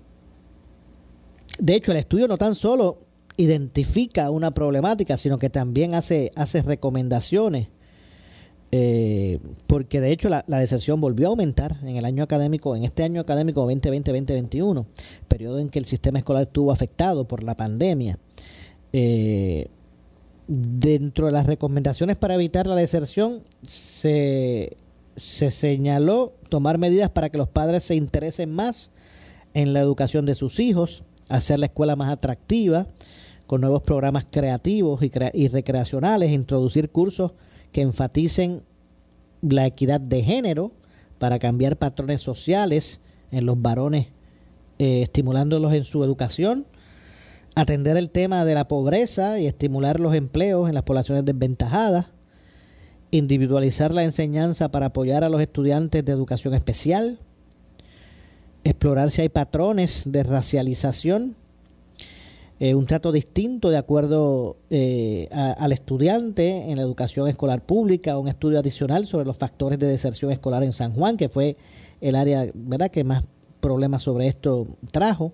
[1.60, 2.98] de hecho, el estudio no tan solo
[3.38, 7.70] identifica una problemática, sino que también hace, hace recomendaciones
[8.76, 13.04] eh, porque de hecho la, deserción volvió a aumentar en el año académico, en este
[13.04, 14.88] año académico 2020-2021,
[15.28, 18.18] periodo en que el sistema escolar estuvo afectado por la pandemia.
[18.92, 19.68] Eh,
[20.48, 24.76] dentro de las recomendaciones para evitar la deserción se,
[25.18, 28.90] se señaló tomar medidas para que los padres se interesen más
[29.54, 32.88] en la educación de sus hijos, hacer la escuela más atractiva,
[33.46, 37.34] con nuevos programas creativos y, y recreacionales, introducir cursos
[37.74, 38.64] que enfaticen
[39.42, 40.72] la equidad de género
[41.18, 43.02] para cambiar patrones sociales
[43.32, 44.08] en los varones,
[44.80, 46.68] eh, estimulándolos en su educación,
[47.56, 52.08] atender el tema de la pobreza y estimular los empleos en las poblaciones desventajadas,
[53.12, 57.20] individualizar la enseñanza para apoyar a los estudiantes de educación especial,
[58.64, 61.36] explorar si hay patrones de racialización,
[62.60, 68.28] eh, un trato distinto de acuerdo eh, al estudiante en la educación escolar pública, un
[68.28, 71.58] estudio adicional sobre los factores de deserción escolar en San Juan, que fue
[72.00, 72.92] el área ¿verdad?
[72.92, 73.26] que más
[73.60, 75.34] problemas sobre esto trajo.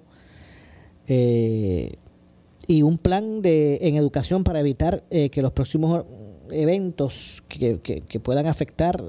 [1.07, 1.97] Eh,
[2.67, 6.05] y un plan de, en educación para evitar que los próximos
[6.51, 9.03] eventos que, que, puedan afectar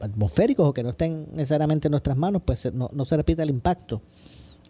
[0.00, 3.48] atmosféricos o que no estén necesariamente en nuestras manos, pues no, no se repita el
[3.48, 4.02] impacto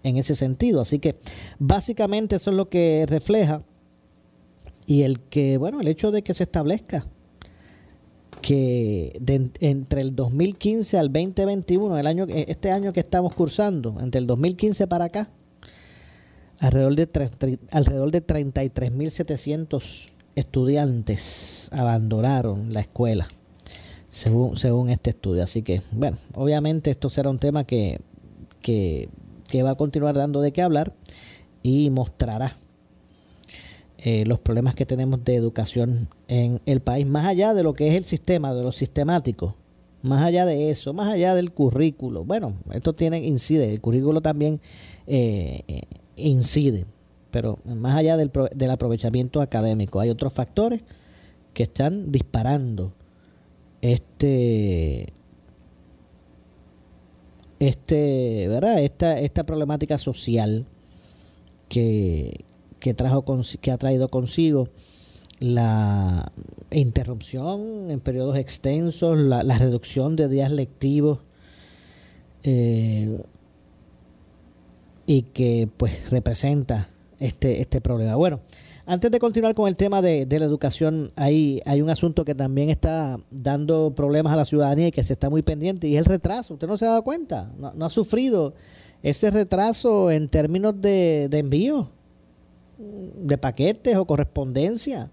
[0.02, 0.80] en ese sentido.
[0.80, 1.16] Así que
[1.58, 3.62] básicamente eso es lo que refleja
[4.86, 7.06] y el que, bueno, el hecho de que se establezca
[8.40, 9.20] que
[9.60, 14.86] entre el 2015 al 2021, el año, este año que estamos cursando, entre el 2015
[14.86, 15.30] para acá,
[16.58, 23.26] alrededor de, alrededor de 33.700 estudiantes abandonaron la escuela,
[24.08, 25.42] según, según este estudio.
[25.42, 28.00] Así que, bueno, obviamente esto será un tema que,
[28.62, 29.08] que
[29.50, 30.94] que va a continuar dando de qué hablar
[31.62, 32.54] y mostrará
[33.98, 37.88] eh, los problemas que tenemos de educación en el país, más allá de lo que
[37.88, 39.56] es el sistema, de lo sistemático,
[40.02, 42.24] más allá de eso, más allá del currículo.
[42.24, 44.60] Bueno, esto tiene, incide, el currículo también
[45.06, 45.82] eh, eh,
[46.16, 46.86] incide,
[47.30, 50.82] pero más allá del, del aprovechamiento académico, hay otros factores
[51.52, 52.92] que están disparando
[53.82, 55.12] este
[57.60, 58.82] este, ¿verdad?
[58.82, 60.66] Esta, esta problemática social
[61.68, 62.44] que,
[62.80, 63.24] que, trajo
[63.60, 64.68] que ha traído consigo
[65.40, 66.32] la
[66.70, 71.18] interrupción en periodos extensos, la, reducción de días lectivos
[72.42, 73.22] eh,
[75.06, 76.88] y que pues representa
[77.18, 78.16] este, este problema.
[78.16, 78.40] Bueno,
[78.90, 83.20] antes de continuar con el tema de, la educación, hay, un asunto que también está
[83.30, 86.54] dando problemas a la ciudadanía y que se está muy pendiente, y es el retraso.
[86.54, 87.52] ¿Usted no se ha dado cuenta?
[87.56, 88.52] ¿No, ha sufrido
[89.04, 91.88] ese retraso en términos de, envío
[92.78, 95.08] de paquetes o correspondencia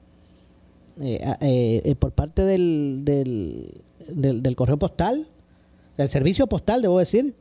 [1.00, 5.28] eh, eh, por parte del, del, del, correo postal,
[5.98, 7.36] del servicio postal, debo decir?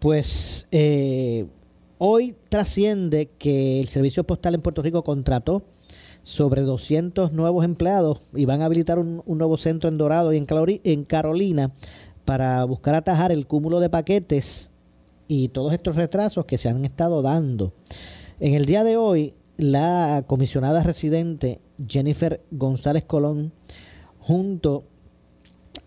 [0.00, 0.66] Pues...
[0.72, 1.46] Eh,
[2.02, 5.64] Hoy trasciende que el Servicio Postal en Puerto Rico contrató
[6.22, 10.46] sobre 200 nuevos empleados y van a habilitar un, nuevo centro en Dorado y en,
[10.84, 11.72] en Carolina
[12.24, 14.70] para buscar atajar el cúmulo de paquetes
[15.28, 17.74] y todos estos retrasos que se han estado dando.
[18.38, 23.52] En el día de hoy, la comisionada residente Jennifer González Colón,
[24.20, 24.84] junto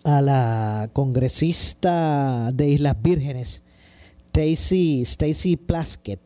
[0.04, 3.64] a la congresista de Islas Vírgenes,
[4.34, 6.20] Stacy, Stacy Plaskett.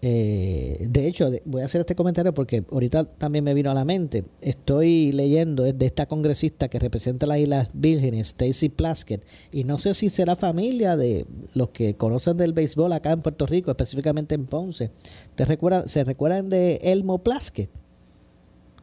[0.00, 3.84] Eh, de hecho, voy a hacer este comentario porque ahorita también me vino a la
[3.84, 4.24] mente.
[4.40, 9.94] Estoy leyendo de esta congresista que representa las Islas Vírgenes, Stacy Plaskett, y no sé
[9.94, 14.46] si será familia de los que conocen del béisbol acá en Puerto Rico, específicamente en
[14.46, 14.92] Ponce.
[15.34, 15.44] ¿Te
[15.86, 17.70] ¿Se recuerdan de Elmo Plaskett?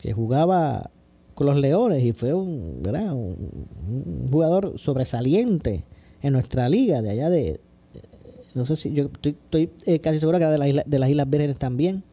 [0.02, 0.91] Que jugaba
[1.34, 5.86] con los Leones y fue un, un jugador sobresaliente
[6.22, 7.62] en nuestra liga de allá de,
[8.56, 11.30] no sé si yo estoy, eh, casi seguro que era de, la de las Islas
[11.30, 12.04] Vírgenes también.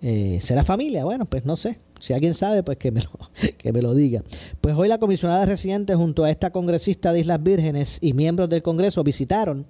[0.00, 1.04] Eh, ¿Será familia?
[1.04, 1.78] Bueno, pues no sé.
[2.00, 3.10] Si alguien sabe, pues que me, lo,
[3.58, 4.22] que me lo diga.
[4.60, 8.62] Pues hoy la comisionada residente junto a esta congresista de Islas Vírgenes y miembros del
[8.62, 9.66] Congreso visitaron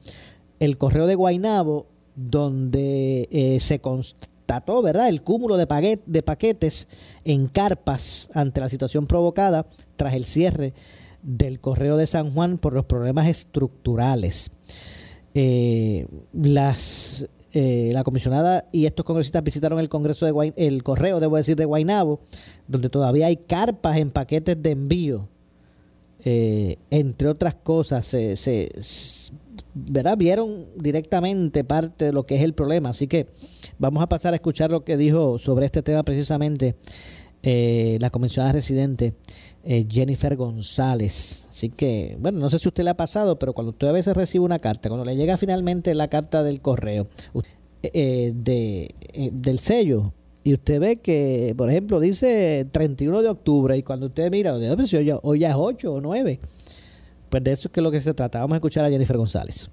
[0.58, 6.88] el correo de Guainabo donde eh, se constató, ¿verdad?, el cúmulo de paquetes
[7.24, 9.66] en carpas ante la situación provocada
[9.96, 10.74] tras el cierre
[11.22, 14.50] del correo de San Juan por los problemas estructurales
[15.34, 21.36] eh, las eh, la comisionada y estos congresistas visitaron el Congreso de el correo, debo
[21.36, 22.20] decir, de Guainabo,
[22.66, 25.28] donde todavía hay carpas en paquetes de envío,
[26.24, 28.70] eh, entre otras cosas, se, se,
[29.74, 30.16] ¿verdad?
[30.16, 32.88] vieron directamente parte de lo que es el problema.
[32.88, 33.26] Así que
[33.78, 36.76] vamos a pasar a escuchar lo que dijo sobre este tema precisamente
[37.42, 39.14] eh, la comisionada residente
[39.64, 41.46] eh, Jennifer González.
[41.50, 44.16] Así que, bueno, no sé si usted le ha pasado, pero cuando usted a veces
[44.16, 47.06] recibe una carta, cuando le llega finalmente la carta del correo
[47.82, 50.12] eh, de, eh, del sello,
[50.44, 54.54] y usted ve que, por ejemplo, dice 31 de octubre, y cuando usted mira,
[55.22, 56.40] hoy ya es 8 o 9,
[57.28, 58.40] pues de eso es que es lo que se trata.
[58.40, 59.70] Vamos a escuchar a Jennifer González.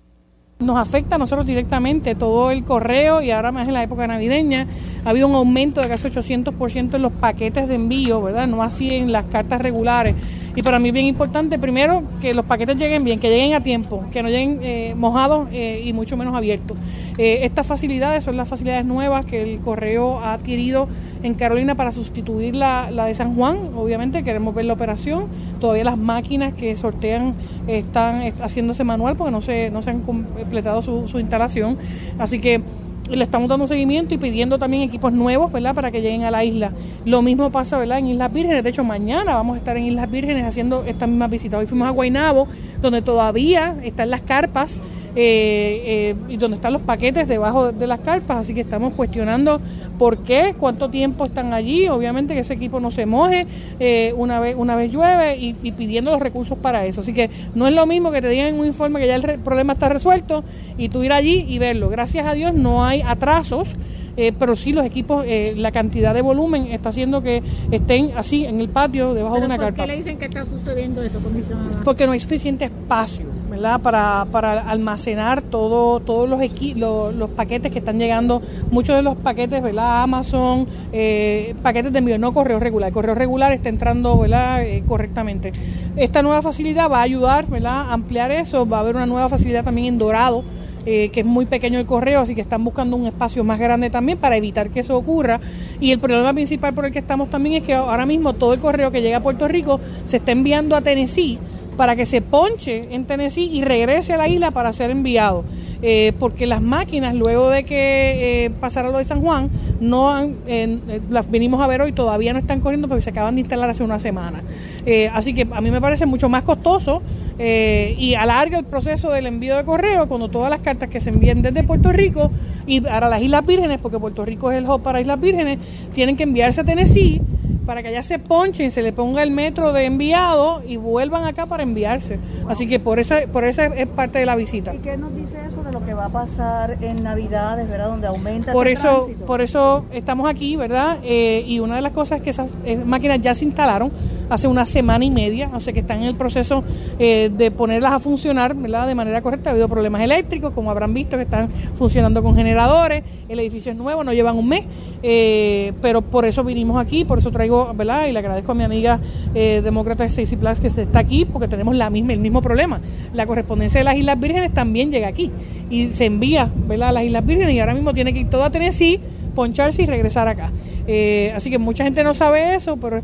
[0.62, 4.68] Nos afecta a nosotros directamente todo el correo y ahora más en la época navideña
[5.06, 8.46] ha habido un aumento de casi 800% en los paquetes de envío, ¿verdad?
[8.46, 10.16] No así en las cartas regulares.
[10.58, 13.62] Y para mí es bien importante, primero, que los paquetes lleguen bien, que lleguen a
[13.62, 16.76] tiempo, que no lleguen eh, mojados eh, y mucho menos abiertos.
[17.18, 20.90] Eh, estas facilidades son las facilidades nuevas que el correo ha adquirido
[21.24, 23.58] en Carolina para sustituir la, de San Juan.
[23.76, 25.28] Obviamente queremos ver la operación.
[25.60, 27.34] Todavía las máquinas que sortean
[27.68, 31.78] están haciéndose manual porque no se, no se han completado su, su instalación.
[32.18, 32.62] Así que
[33.10, 35.74] le estamos dando seguimiento y pidiendo también equipos nuevos, ¿verdad?
[35.74, 36.72] Para que lleguen a la isla.
[37.06, 38.00] Lo mismo pasa, ¿verdad?
[38.00, 38.64] En Islas Vírgenes.
[38.64, 41.58] De hecho, mañana vamos a estar en Islas Vírgenes haciendo esta misma visita.
[41.58, 42.48] Hoy fuimos a Guaynabo,
[42.82, 44.80] donde todavía están las carpas
[45.16, 49.60] eh, eh, y donde están los paquetes debajo de las carpas, así que estamos cuestionando
[49.98, 53.46] por qué, cuánto tiempo están allí, obviamente que ese equipo no se moje
[53.80, 57.30] eh, una vez una vez llueve y, y, pidiendo los recursos para eso, así que
[57.56, 60.44] no es lo mismo que te digan un informe que ya el problema está resuelto
[60.78, 63.76] y tú ir allí y verlo, gracias a Dios no hay atrasos,
[64.22, 67.42] eh, pero sí los equipos, eh, la cantidad de volumen está haciendo que
[67.72, 69.78] estén así en el patio debajo de una ¿por carpa.
[69.78, 71.84] ¿Por qué le dicen que está sucediendo eso, comisionada?
[71.86, 73.82] Porque no hay suficiente espacio, ¿verdad?
[73.82, 76.40] Para, para almacenar todo, todos los,
[76.76, 78.42] los, los paquetes que están llegando,
[78.72, 80.04] muchos de los paquetes, ¿verdad?
[80.04, 82.88] Amazon, eh, paquetes de envío, no correo regular.
[82.88, 83.90] El correo regular está entrando.
[84.26, 85.54] Eh, correctamente.
[85.96, 87.90] Esta nueva facilidad va a ayudar, ¿verdad?
[87.90, 88.68] A ampliar eso.
[88.68, 90.44] Va a haber una nueva facilidad también en Dorado
[90.86, 93.90] eh, que es muy pequeño el correo, así que están buscando un espacio más grande
[93.90, 95.40] también para evitar que eso ocurra.
[95.80, 98.60] Y el problema principal por el que estamos también es que ahora mismo todo el
[98.60, 101.38] correo que llega a Puerto Rico se está enviando a Tennessee
[101.80, 105.46] para que se ponche en Tennessee y regrese a la isla para ser enviado.
[105.82, 109.50] Eh, porque las máquinas, luego de que eh, pasara lo de San Juan,
[109.80, 113.36] no han, eh, las venimos a ver hoy, todavía no están corriendo porque se acaban
[113.36, 114.44] de instalar hace una semana.
[114.86, 117.02] Eh, así que a mí me parece mucho más costoso
[117.38, 121.12] eh, y alarga el proceso del envío de correo cuando todas las cartas que se
[121.12, 122.30] envían desde Puerto Rico
[122.68, 125.60] y para las Islas Vírgenes, porque Puerto Rico es el hub para Islas Vírgenes,
[125.94, 127.22] tienen que enviarse a Tennessee
[127.70, 131.46] para que allá se ponchen, se le ponga el metro de enviado y vuelvan acá
[131.46, 132.18] para enviarse.
[132.48, 134.74] Así que por eso, por eso es parte de la visita.
[134.74, 137.90] ¿Y qué nos dice eso de lo que va a pasar en Navidades, verdad?
[137.90, 139.26] Donde aumenta por ese eso, tránsito?
[139.28, 140.98] por eso estamos aquí, ¿verdad?
[141.04, 143.92] Eh, y una de las cosas es que esas eh, máquinas ya se instalaron
[144.30, 146.64] hace una semana y media, o sea que están en el proceso
[147.00, 148.56] eh, de ponerlas a funcionar.
[148.56, 149.50] De manera correcta.
[149.50, 153.04] Ha habido problemas eléctricos, como habrán visto, que están funcionando con generadores.
[153.28, 154.66] El edificio es nuevo, no llevan un mes,
[155.04, 158.08] eh, pero por eso vinimos aquí, por eso traigo, ¿verdad?
[158.08, 159.00] Y le agradezco a mi amiga
[159.34, 162.80] eh, demócrata de Stacy Plus que está aquí, porque tenemos la misma, el mismo problema.
[163.14, 165.32] La correspondencia de las Islas Vírgenes también llega aquí
[165.70, 166.90] y se envía, ¿verdad?
[166.90, 169.00] A las Islas Vírgenes y ahora mismo tiene que ir todo a Tennessee,
[169.40, 170.52] poncharse y regresar acá.
[170.86, 173.04] Eh, así que mucha gente no sabe eso, pero es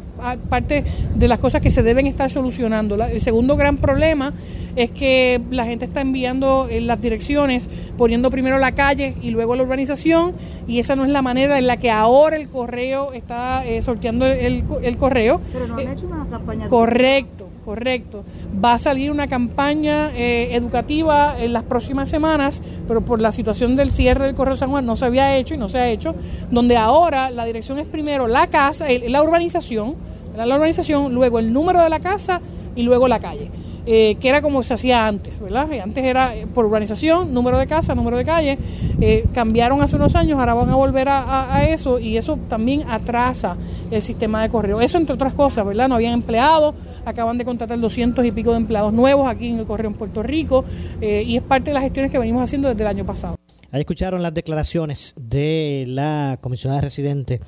[0.49, 0.83] parte
[1.15, 2.97] de las cosas que se deben estar solucionando.
[2.97, 4.33] La, el segundo gran problema
[4.75, 9.55] es que la gente está enviando en las direcciones, poniendo primero la calle y luego
[9.55, 10.33] la urbanización,
[10.67, 14.25] y esa no es la manera en la que ahora el correo está eh, sorteando
[14.25, 15.39] el, el, correo.
[15.53, 16.67] Pero no han Eh, hecho una campaña.
[16.67, 18.23] Correcto, correcto.
[18.63, 23.75] Va a salir una campaña eh, educativa en las próximas semanas, pero por la situación
[23.75, 26.15] del cierre del Correo San Juan no se había hecho y no se ha hecho,
[26.51, 29.95] donde ahora la dirección es primero la casa, la urbanización,
[30.37, 32.39] la urbanización, luego el número de la casa
[32.75, 33.49] y luego la calle.
[33.85, 35.71] Eh, que era como se hacía antes, ¿verdad?
[35.71, 38.57] Eh, Antes era eh, por urbanización, número de casa, número de calle.
[39.01, 43.57] eh, cambiaron hace unos años, ahora van a volver a, eso y eso también atrasa
[43.91, 44.81] el sistema de correo.
[44.81, 45.87] Eso entre otras cosas, ¿verdad?
[45.87, 46.75] No habían empleados,
[47.05, 50.23] acaban de contratar 200 y pico de empleados nuevos aquí en el correo en Puerto
[50.23, 50.65] Rico
[51.01, 53.35] eh, y es parte de las gestiones que venimos haciendo desde el año pasado.
[53.71, 57.41] Ahí escucharon las declaraciones de la comisionada residente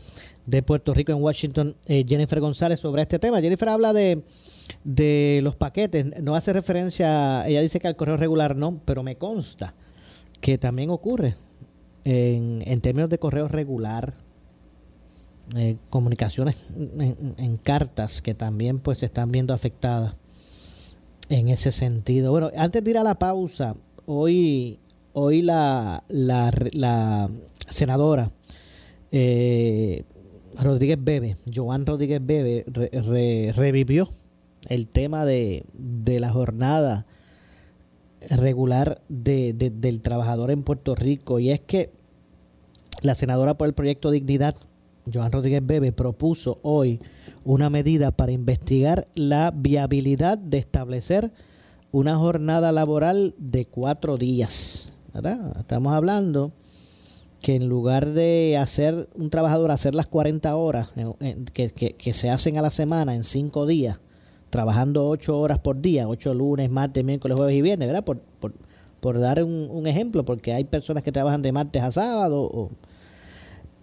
[0.46, 3.42] de Puerto Rico en Washington, Jennifer González, sobre este tema.
[3.42, 4.24] Jennifer habla de,
[4.84, 9.16] de los paquetes, no hace referencia, ella dice que al correo regular no, pero me
[9.18, 9.74] consta
[10.42, 11.36] que también ocurre
[12.04, 14.14] en, en términos de correo regular,
[15.56, 20.16] eh, comunicaciones en, cartas que también pues se están viendo afectadas
[21.30, 22.32] en ese sentido.
[22.32, 24.80] Bueno, antes de ir a la pausa, hoy,
[25.14, 27.30] hoy la, la,
[27.70, 28.32] senadora
[29.12, 30.04] eh,
[30.62, 34.10] Rodríguez Bebe, Joan Rodríguez Bebe, re- re- revivió
[34.68, 37.06] el tema de, de la jornada
[38.30, 41.40] regular de, de- del trabajador en Puerto Rico.
[41.40, 41.92] Y es que
[43.02, 44.56] la senadora por el proyecto Dignidad,
[45.12, 47.00] Joan Rodríguez Bebe, propuso hoy
[47.46, 51.32] una medida para investigar la viabilidad de establecer
[51.92, 54.92] una jornada laboral de cuatro días.
[55.60, 56.52] Estamos hablando
[57.42, 60.90] que en lugar de hacer un trabajador hacer las 40 horas
[61.20, 64.00] en- que- que se hacen a la semana en cinco días,
[64.50, 68.04] trabajando ocho horas por día, ocho lunes, martes, miércoles, jueves y viernes, ¿verdad?
[68.04, 68.54] Por, por,
[69.00, 72.72] por dar un, ejemplo, porque hay personas que trabajan de martes a sábado,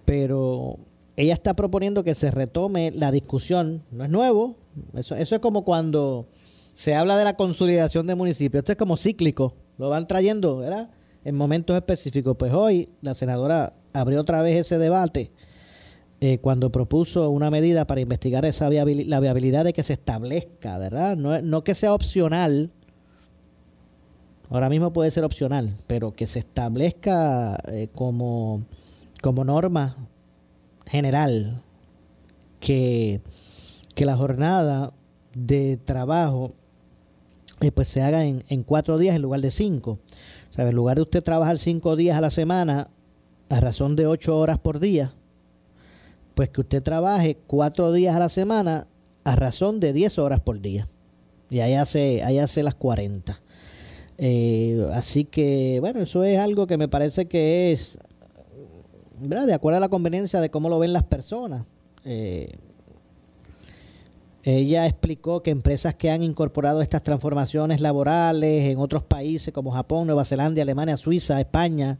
[0.04, 0.78] pero
[1.16, 4.54] ella está proponiendo que se retome la discusión, no es nuevo,
[4.94, 6.26] eso, eso es como cuando
[6.72, 10.90] se habla de la consolidación de municipios, esto es como cíclico, lo van trayendo, ¿verdad?
[11.24, 12.36] En momentos específicos.
[12.36, 15.30] Pues hoy la senadora abrió otra vez ese debate
[16.20, 20.78] eh, cuando propuso una medida para investigar esa viabili- la viabilidad de que se establezca,
[20.78, 21.16] ¿verdad?
[21.16, 22.72] No, no que sea opcional
[24.50, 28.62] Ahora mismo puede ser opcional, pero que se establezca eh, como,
[29.22, 29.96] como norma
[30.86, 31.62] general
[32.60, 33.20] que,
[33.94, 34.92] que la jornada
[35.34, 36.52] de trabajo
[37.60, 39.98] eh, pues se haga en, en, cuatro días en lugar de cinco.
[40.56, 42.88] O en lugar de usted trabajar cinco días a la semana
[43.48, 45.14] a razón de ocho horas por día,
[46.34, 48.86] pues que usted trabaje cuatro días a la semana
[49.24, 50.88] a razón de diez horas por día.
[51.50, 53.40] Y ahí hace, ahí hace las 40.
[54.18, 57.98] Eh, así que, bueno, eso es algo que me parece que es,
[59.20, 59.46] ¿verdad?
[59.46, 61.64] De acuerdo a la conveniencia de cómo lo ven las personas.
[62.04, 62.52] Eh,
[64.42, 70.06] ella explicó que empresas que han incorporado estas transformaciones laborales en otros países como Japón,
[70.06, 71.98] Nueva Zelanda, Alemania, Suiza, España,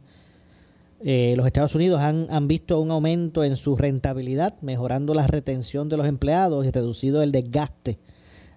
[1.07, 5.87] eh, los Estados Unidos han, han, visto un aumento en su rentabilidad, mejorando la retención
[5.87, 7.99] de los empleados y reducido el desgaste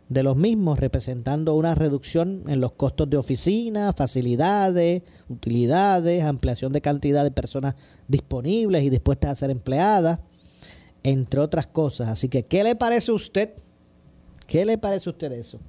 [0.09, 6.81] de los mismos, representando una reducción en los costos de oficina, facilidades, utilidades, ampliación de
[6.81, 7.75] cantidad de personas
[8.07, 10.19] disponibles y dispuestas a ser empleadas,
[11.03, 12.09] entre otras cosas.
[12.09, 13.51] Así que, ¿qué le parece a usted?
[14.47, 15.61] ¿Qué le parece a usted eso?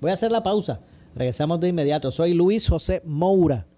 [0.00, 0.80] Voy a hacer la pausa.
[1.14, 2.10] Regresamos de inmediato.
[2.10, 3.68] Soy Luis José Moura.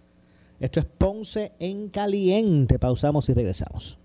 [0.61, 2.79] Esto es Ponce en Caliente.
[2.79, 3.99] Pausamos y regresamos.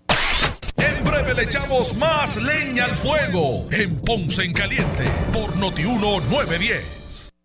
[0.76, 7.29] En breve le echamos más leña al fuego en Ponce en Caliente por Notiuno 910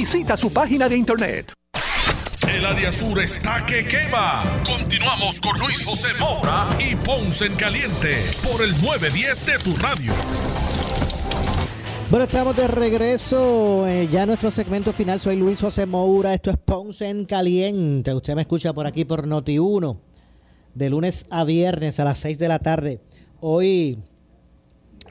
[0.00, 1.52] Visita su página de internet.
[2.48, 4.62] El área sur está que quema.
[4.64, 10.14] Continuamos con Luis José Moura y Ponce en Caliente por el 910 de tu radio.
[12.08, 13.86] Bueno, estamos de regreso.
[13.86, 15.20] Eh, ya nuestro segmento final.
[15.20, 16.32] Soy Luis José Moura.
[16.32, 18.14] Esto es Ponce en Caliente.
[18.14, 19.98] Usted me escucha por aquí por Noti1.
[20.72, 23.02] De lunes a viernes a las 6 de la tarde.
[23.40, 23.98] Hoy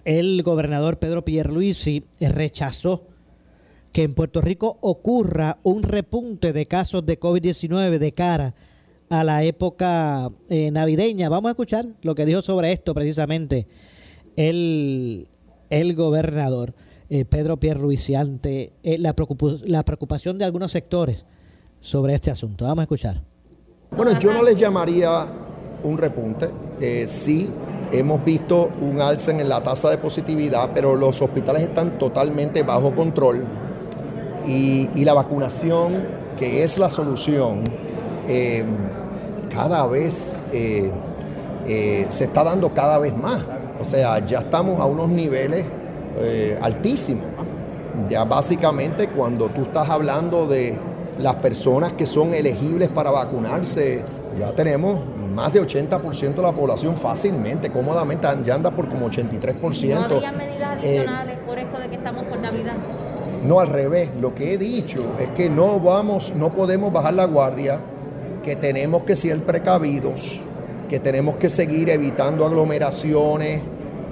[0.03, 3.05] el gobernador Pedro Pierluisi rechazó
[3.91, 8.55] que en Puerto Rico ocurra un repunte de casos de COVID-19 de cara
[9.09, 11.29] a la época eh, navideña.
[11.29, 13.67] Vamos a escuchar lo que dijo sobre esto precisamente
[14.35, 15.27] el,
[15.69, 16.73] el gobernador
[17.09, 19.15] eh, Pedro Pierluisi ante eh, la,
[19.65, 21.25] la preocupación de algunos sectores
[21.81, 22.65] sobre este asunto.
[22.65, 23.23] Vamos a escuchar.
[23.95, 25.25] Bueno, yo no les llamaría
[25.83, 26.51] un repunte.
[27.07, 27.49] sí,
[27.91, 32.93] hemos visto un alza en la tasa de positividad, pero los hospitales están totalmente bajo
[32.93, 33.47] control
[34.49, 37.63] y, la vacunación, que es la solución,
[38.27, 38.65] eh,
[39.53, 40.91] cada vez eh,
[41.67, 43.41] eh, se está dando cada vez más.
[43.79, 45.65] O sea, ya estamos a unos niveles
[46.61, 47.23] altísimos.
[48.09, 50.77] Ya básicamente cuando tú estás hablando de
[51.17, 54.03] las personas que son elegibles para vacunarse,
[54.37, 54.99] ya tenemos
[55.33, 60.09] más de 80% de la población fácilmente, cómodamente, ya anda por como 83%.
[60.09, 62.75] ¿No medidas adicionales por esto de que estamos por Navidad?
[63.43, 67.25] No al revés, lo que he dicho es que no vamos, no podemos bajar la
[67.25, 67.79] guardia,
[68.43, 70.39] que tenemos que ser precavidos,
[70.89, 73.61] que tenemos que seguir evitando aglomeraciones,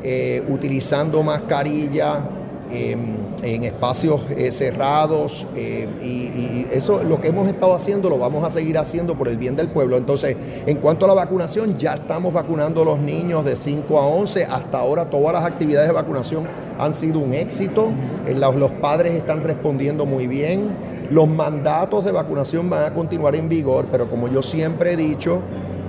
[0.03, 2.36] eh, utilizando mascarilla
[2.72, 8.43] em, en espacios eh, cerrados eh, y, eso lo que hemos estado haciendo lo vamos
[8.43, 9.97] a seguir haciendo por el bien del pueblo.
[9.97, 14.07] Entonces, en cuanto a la vacunación, ya estamos vacunando a los niños de 5 a
[14.07, 14.45] 11.
[14.45, 16.47] Hasta ahora todas las actividades de vacunación
[16.78, 17.89] han sido un éxito.
[18.28, 20.76] Los padres están respondiendo muy bien.
[21.09, 25.41] Los mandatos de vacunación van a continuar en vigor, pero como yo siempre he dicho,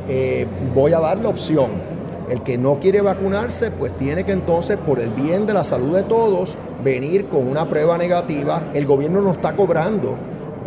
[0.09, 1.88] eh, voy a dar la opción
[2.31, 5.97] el que no quiere vacunarse, pues tiene que entonces, por el bien de la salud
[5.97, 8.70] de todos, venir con una prueba negativa.
[8.74, 10.16] El gobierno no está cobrando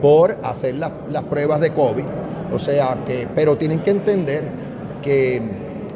[0.01, 2.05] por hacer las pruebas de COVID.
[2.53, 4.43] O sea que, pero tienen que entender
[5.01, 5.37] que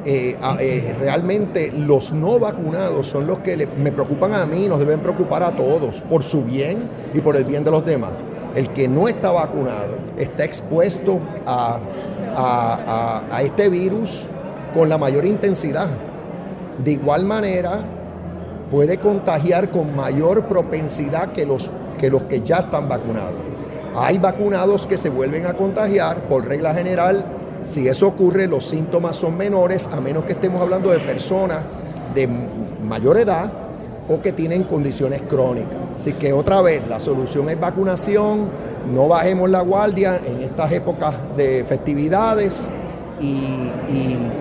[0.05, 4.99] eh, eh, realmente los no vacunados son los que me preocupan a mí, nos deben
[4.99, 8.11] preocupar a todos, por su bien y por el bien de los demás.
[8.55, 11.81] el que no está vacunado está expuesto a
[13.41, 14.27] este virus
[14.75, 15.87] con la mayor intensidad.
[16.83, 17.79] De igual manera,
[18.69, 23.39] puede contagiar con mayor propensidad que los que, los que ya están vacunados.
[23.95, 27.23] Hay vacunados que se vuelven a contagiar, por regla general,
[27.63, 31.59] si eso ocurre, los síntomas son menores, a menos que estemos hablando de personas
[32.13, 33.49] de mayor edad
[34.09, 35.77] o que tienen condiciones crónicas.
[35.95, 38.49] Así que otra vez, la solución es vacunación,
[38.93, 42.67] no bajemos la guardia en estas épocas de festividades
[43.19, 43.71] y,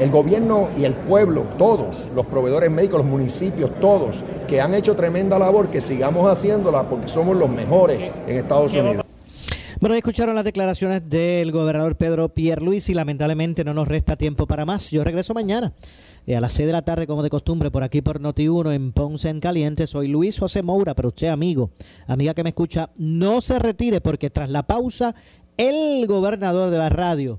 [0.00, 4.96] el gobierno y el pueblo, todos, los proveedores médicos, los municipios, todos, que han hecho
[4.96, 9.04] tremenda labor, que sigamos haciéndola porque somos los mejores en Estados Unidos.
[9.80, 14.64] Bueno, escucharon las declaraciones del gobernador Pedro Pierluisi y lamentablemente no nos resta tiempo para
[14.64, 14.90] más.
[14.90, 15.74] Yo regreso mañana
[16.26, 18.92] eh, a las 6 de la tarde, como de costumbre, por aquí por Noti1 en
[18.92, 19.86] Ponce en Caliente.
[19.86, 21.70] Soy Luis José Moura, pero usted, amigo,
[22.06, 25.14] amiga que me escucha, no se retire porque tras la pausa,
[25.58, 27.38] el gobernador de la radio,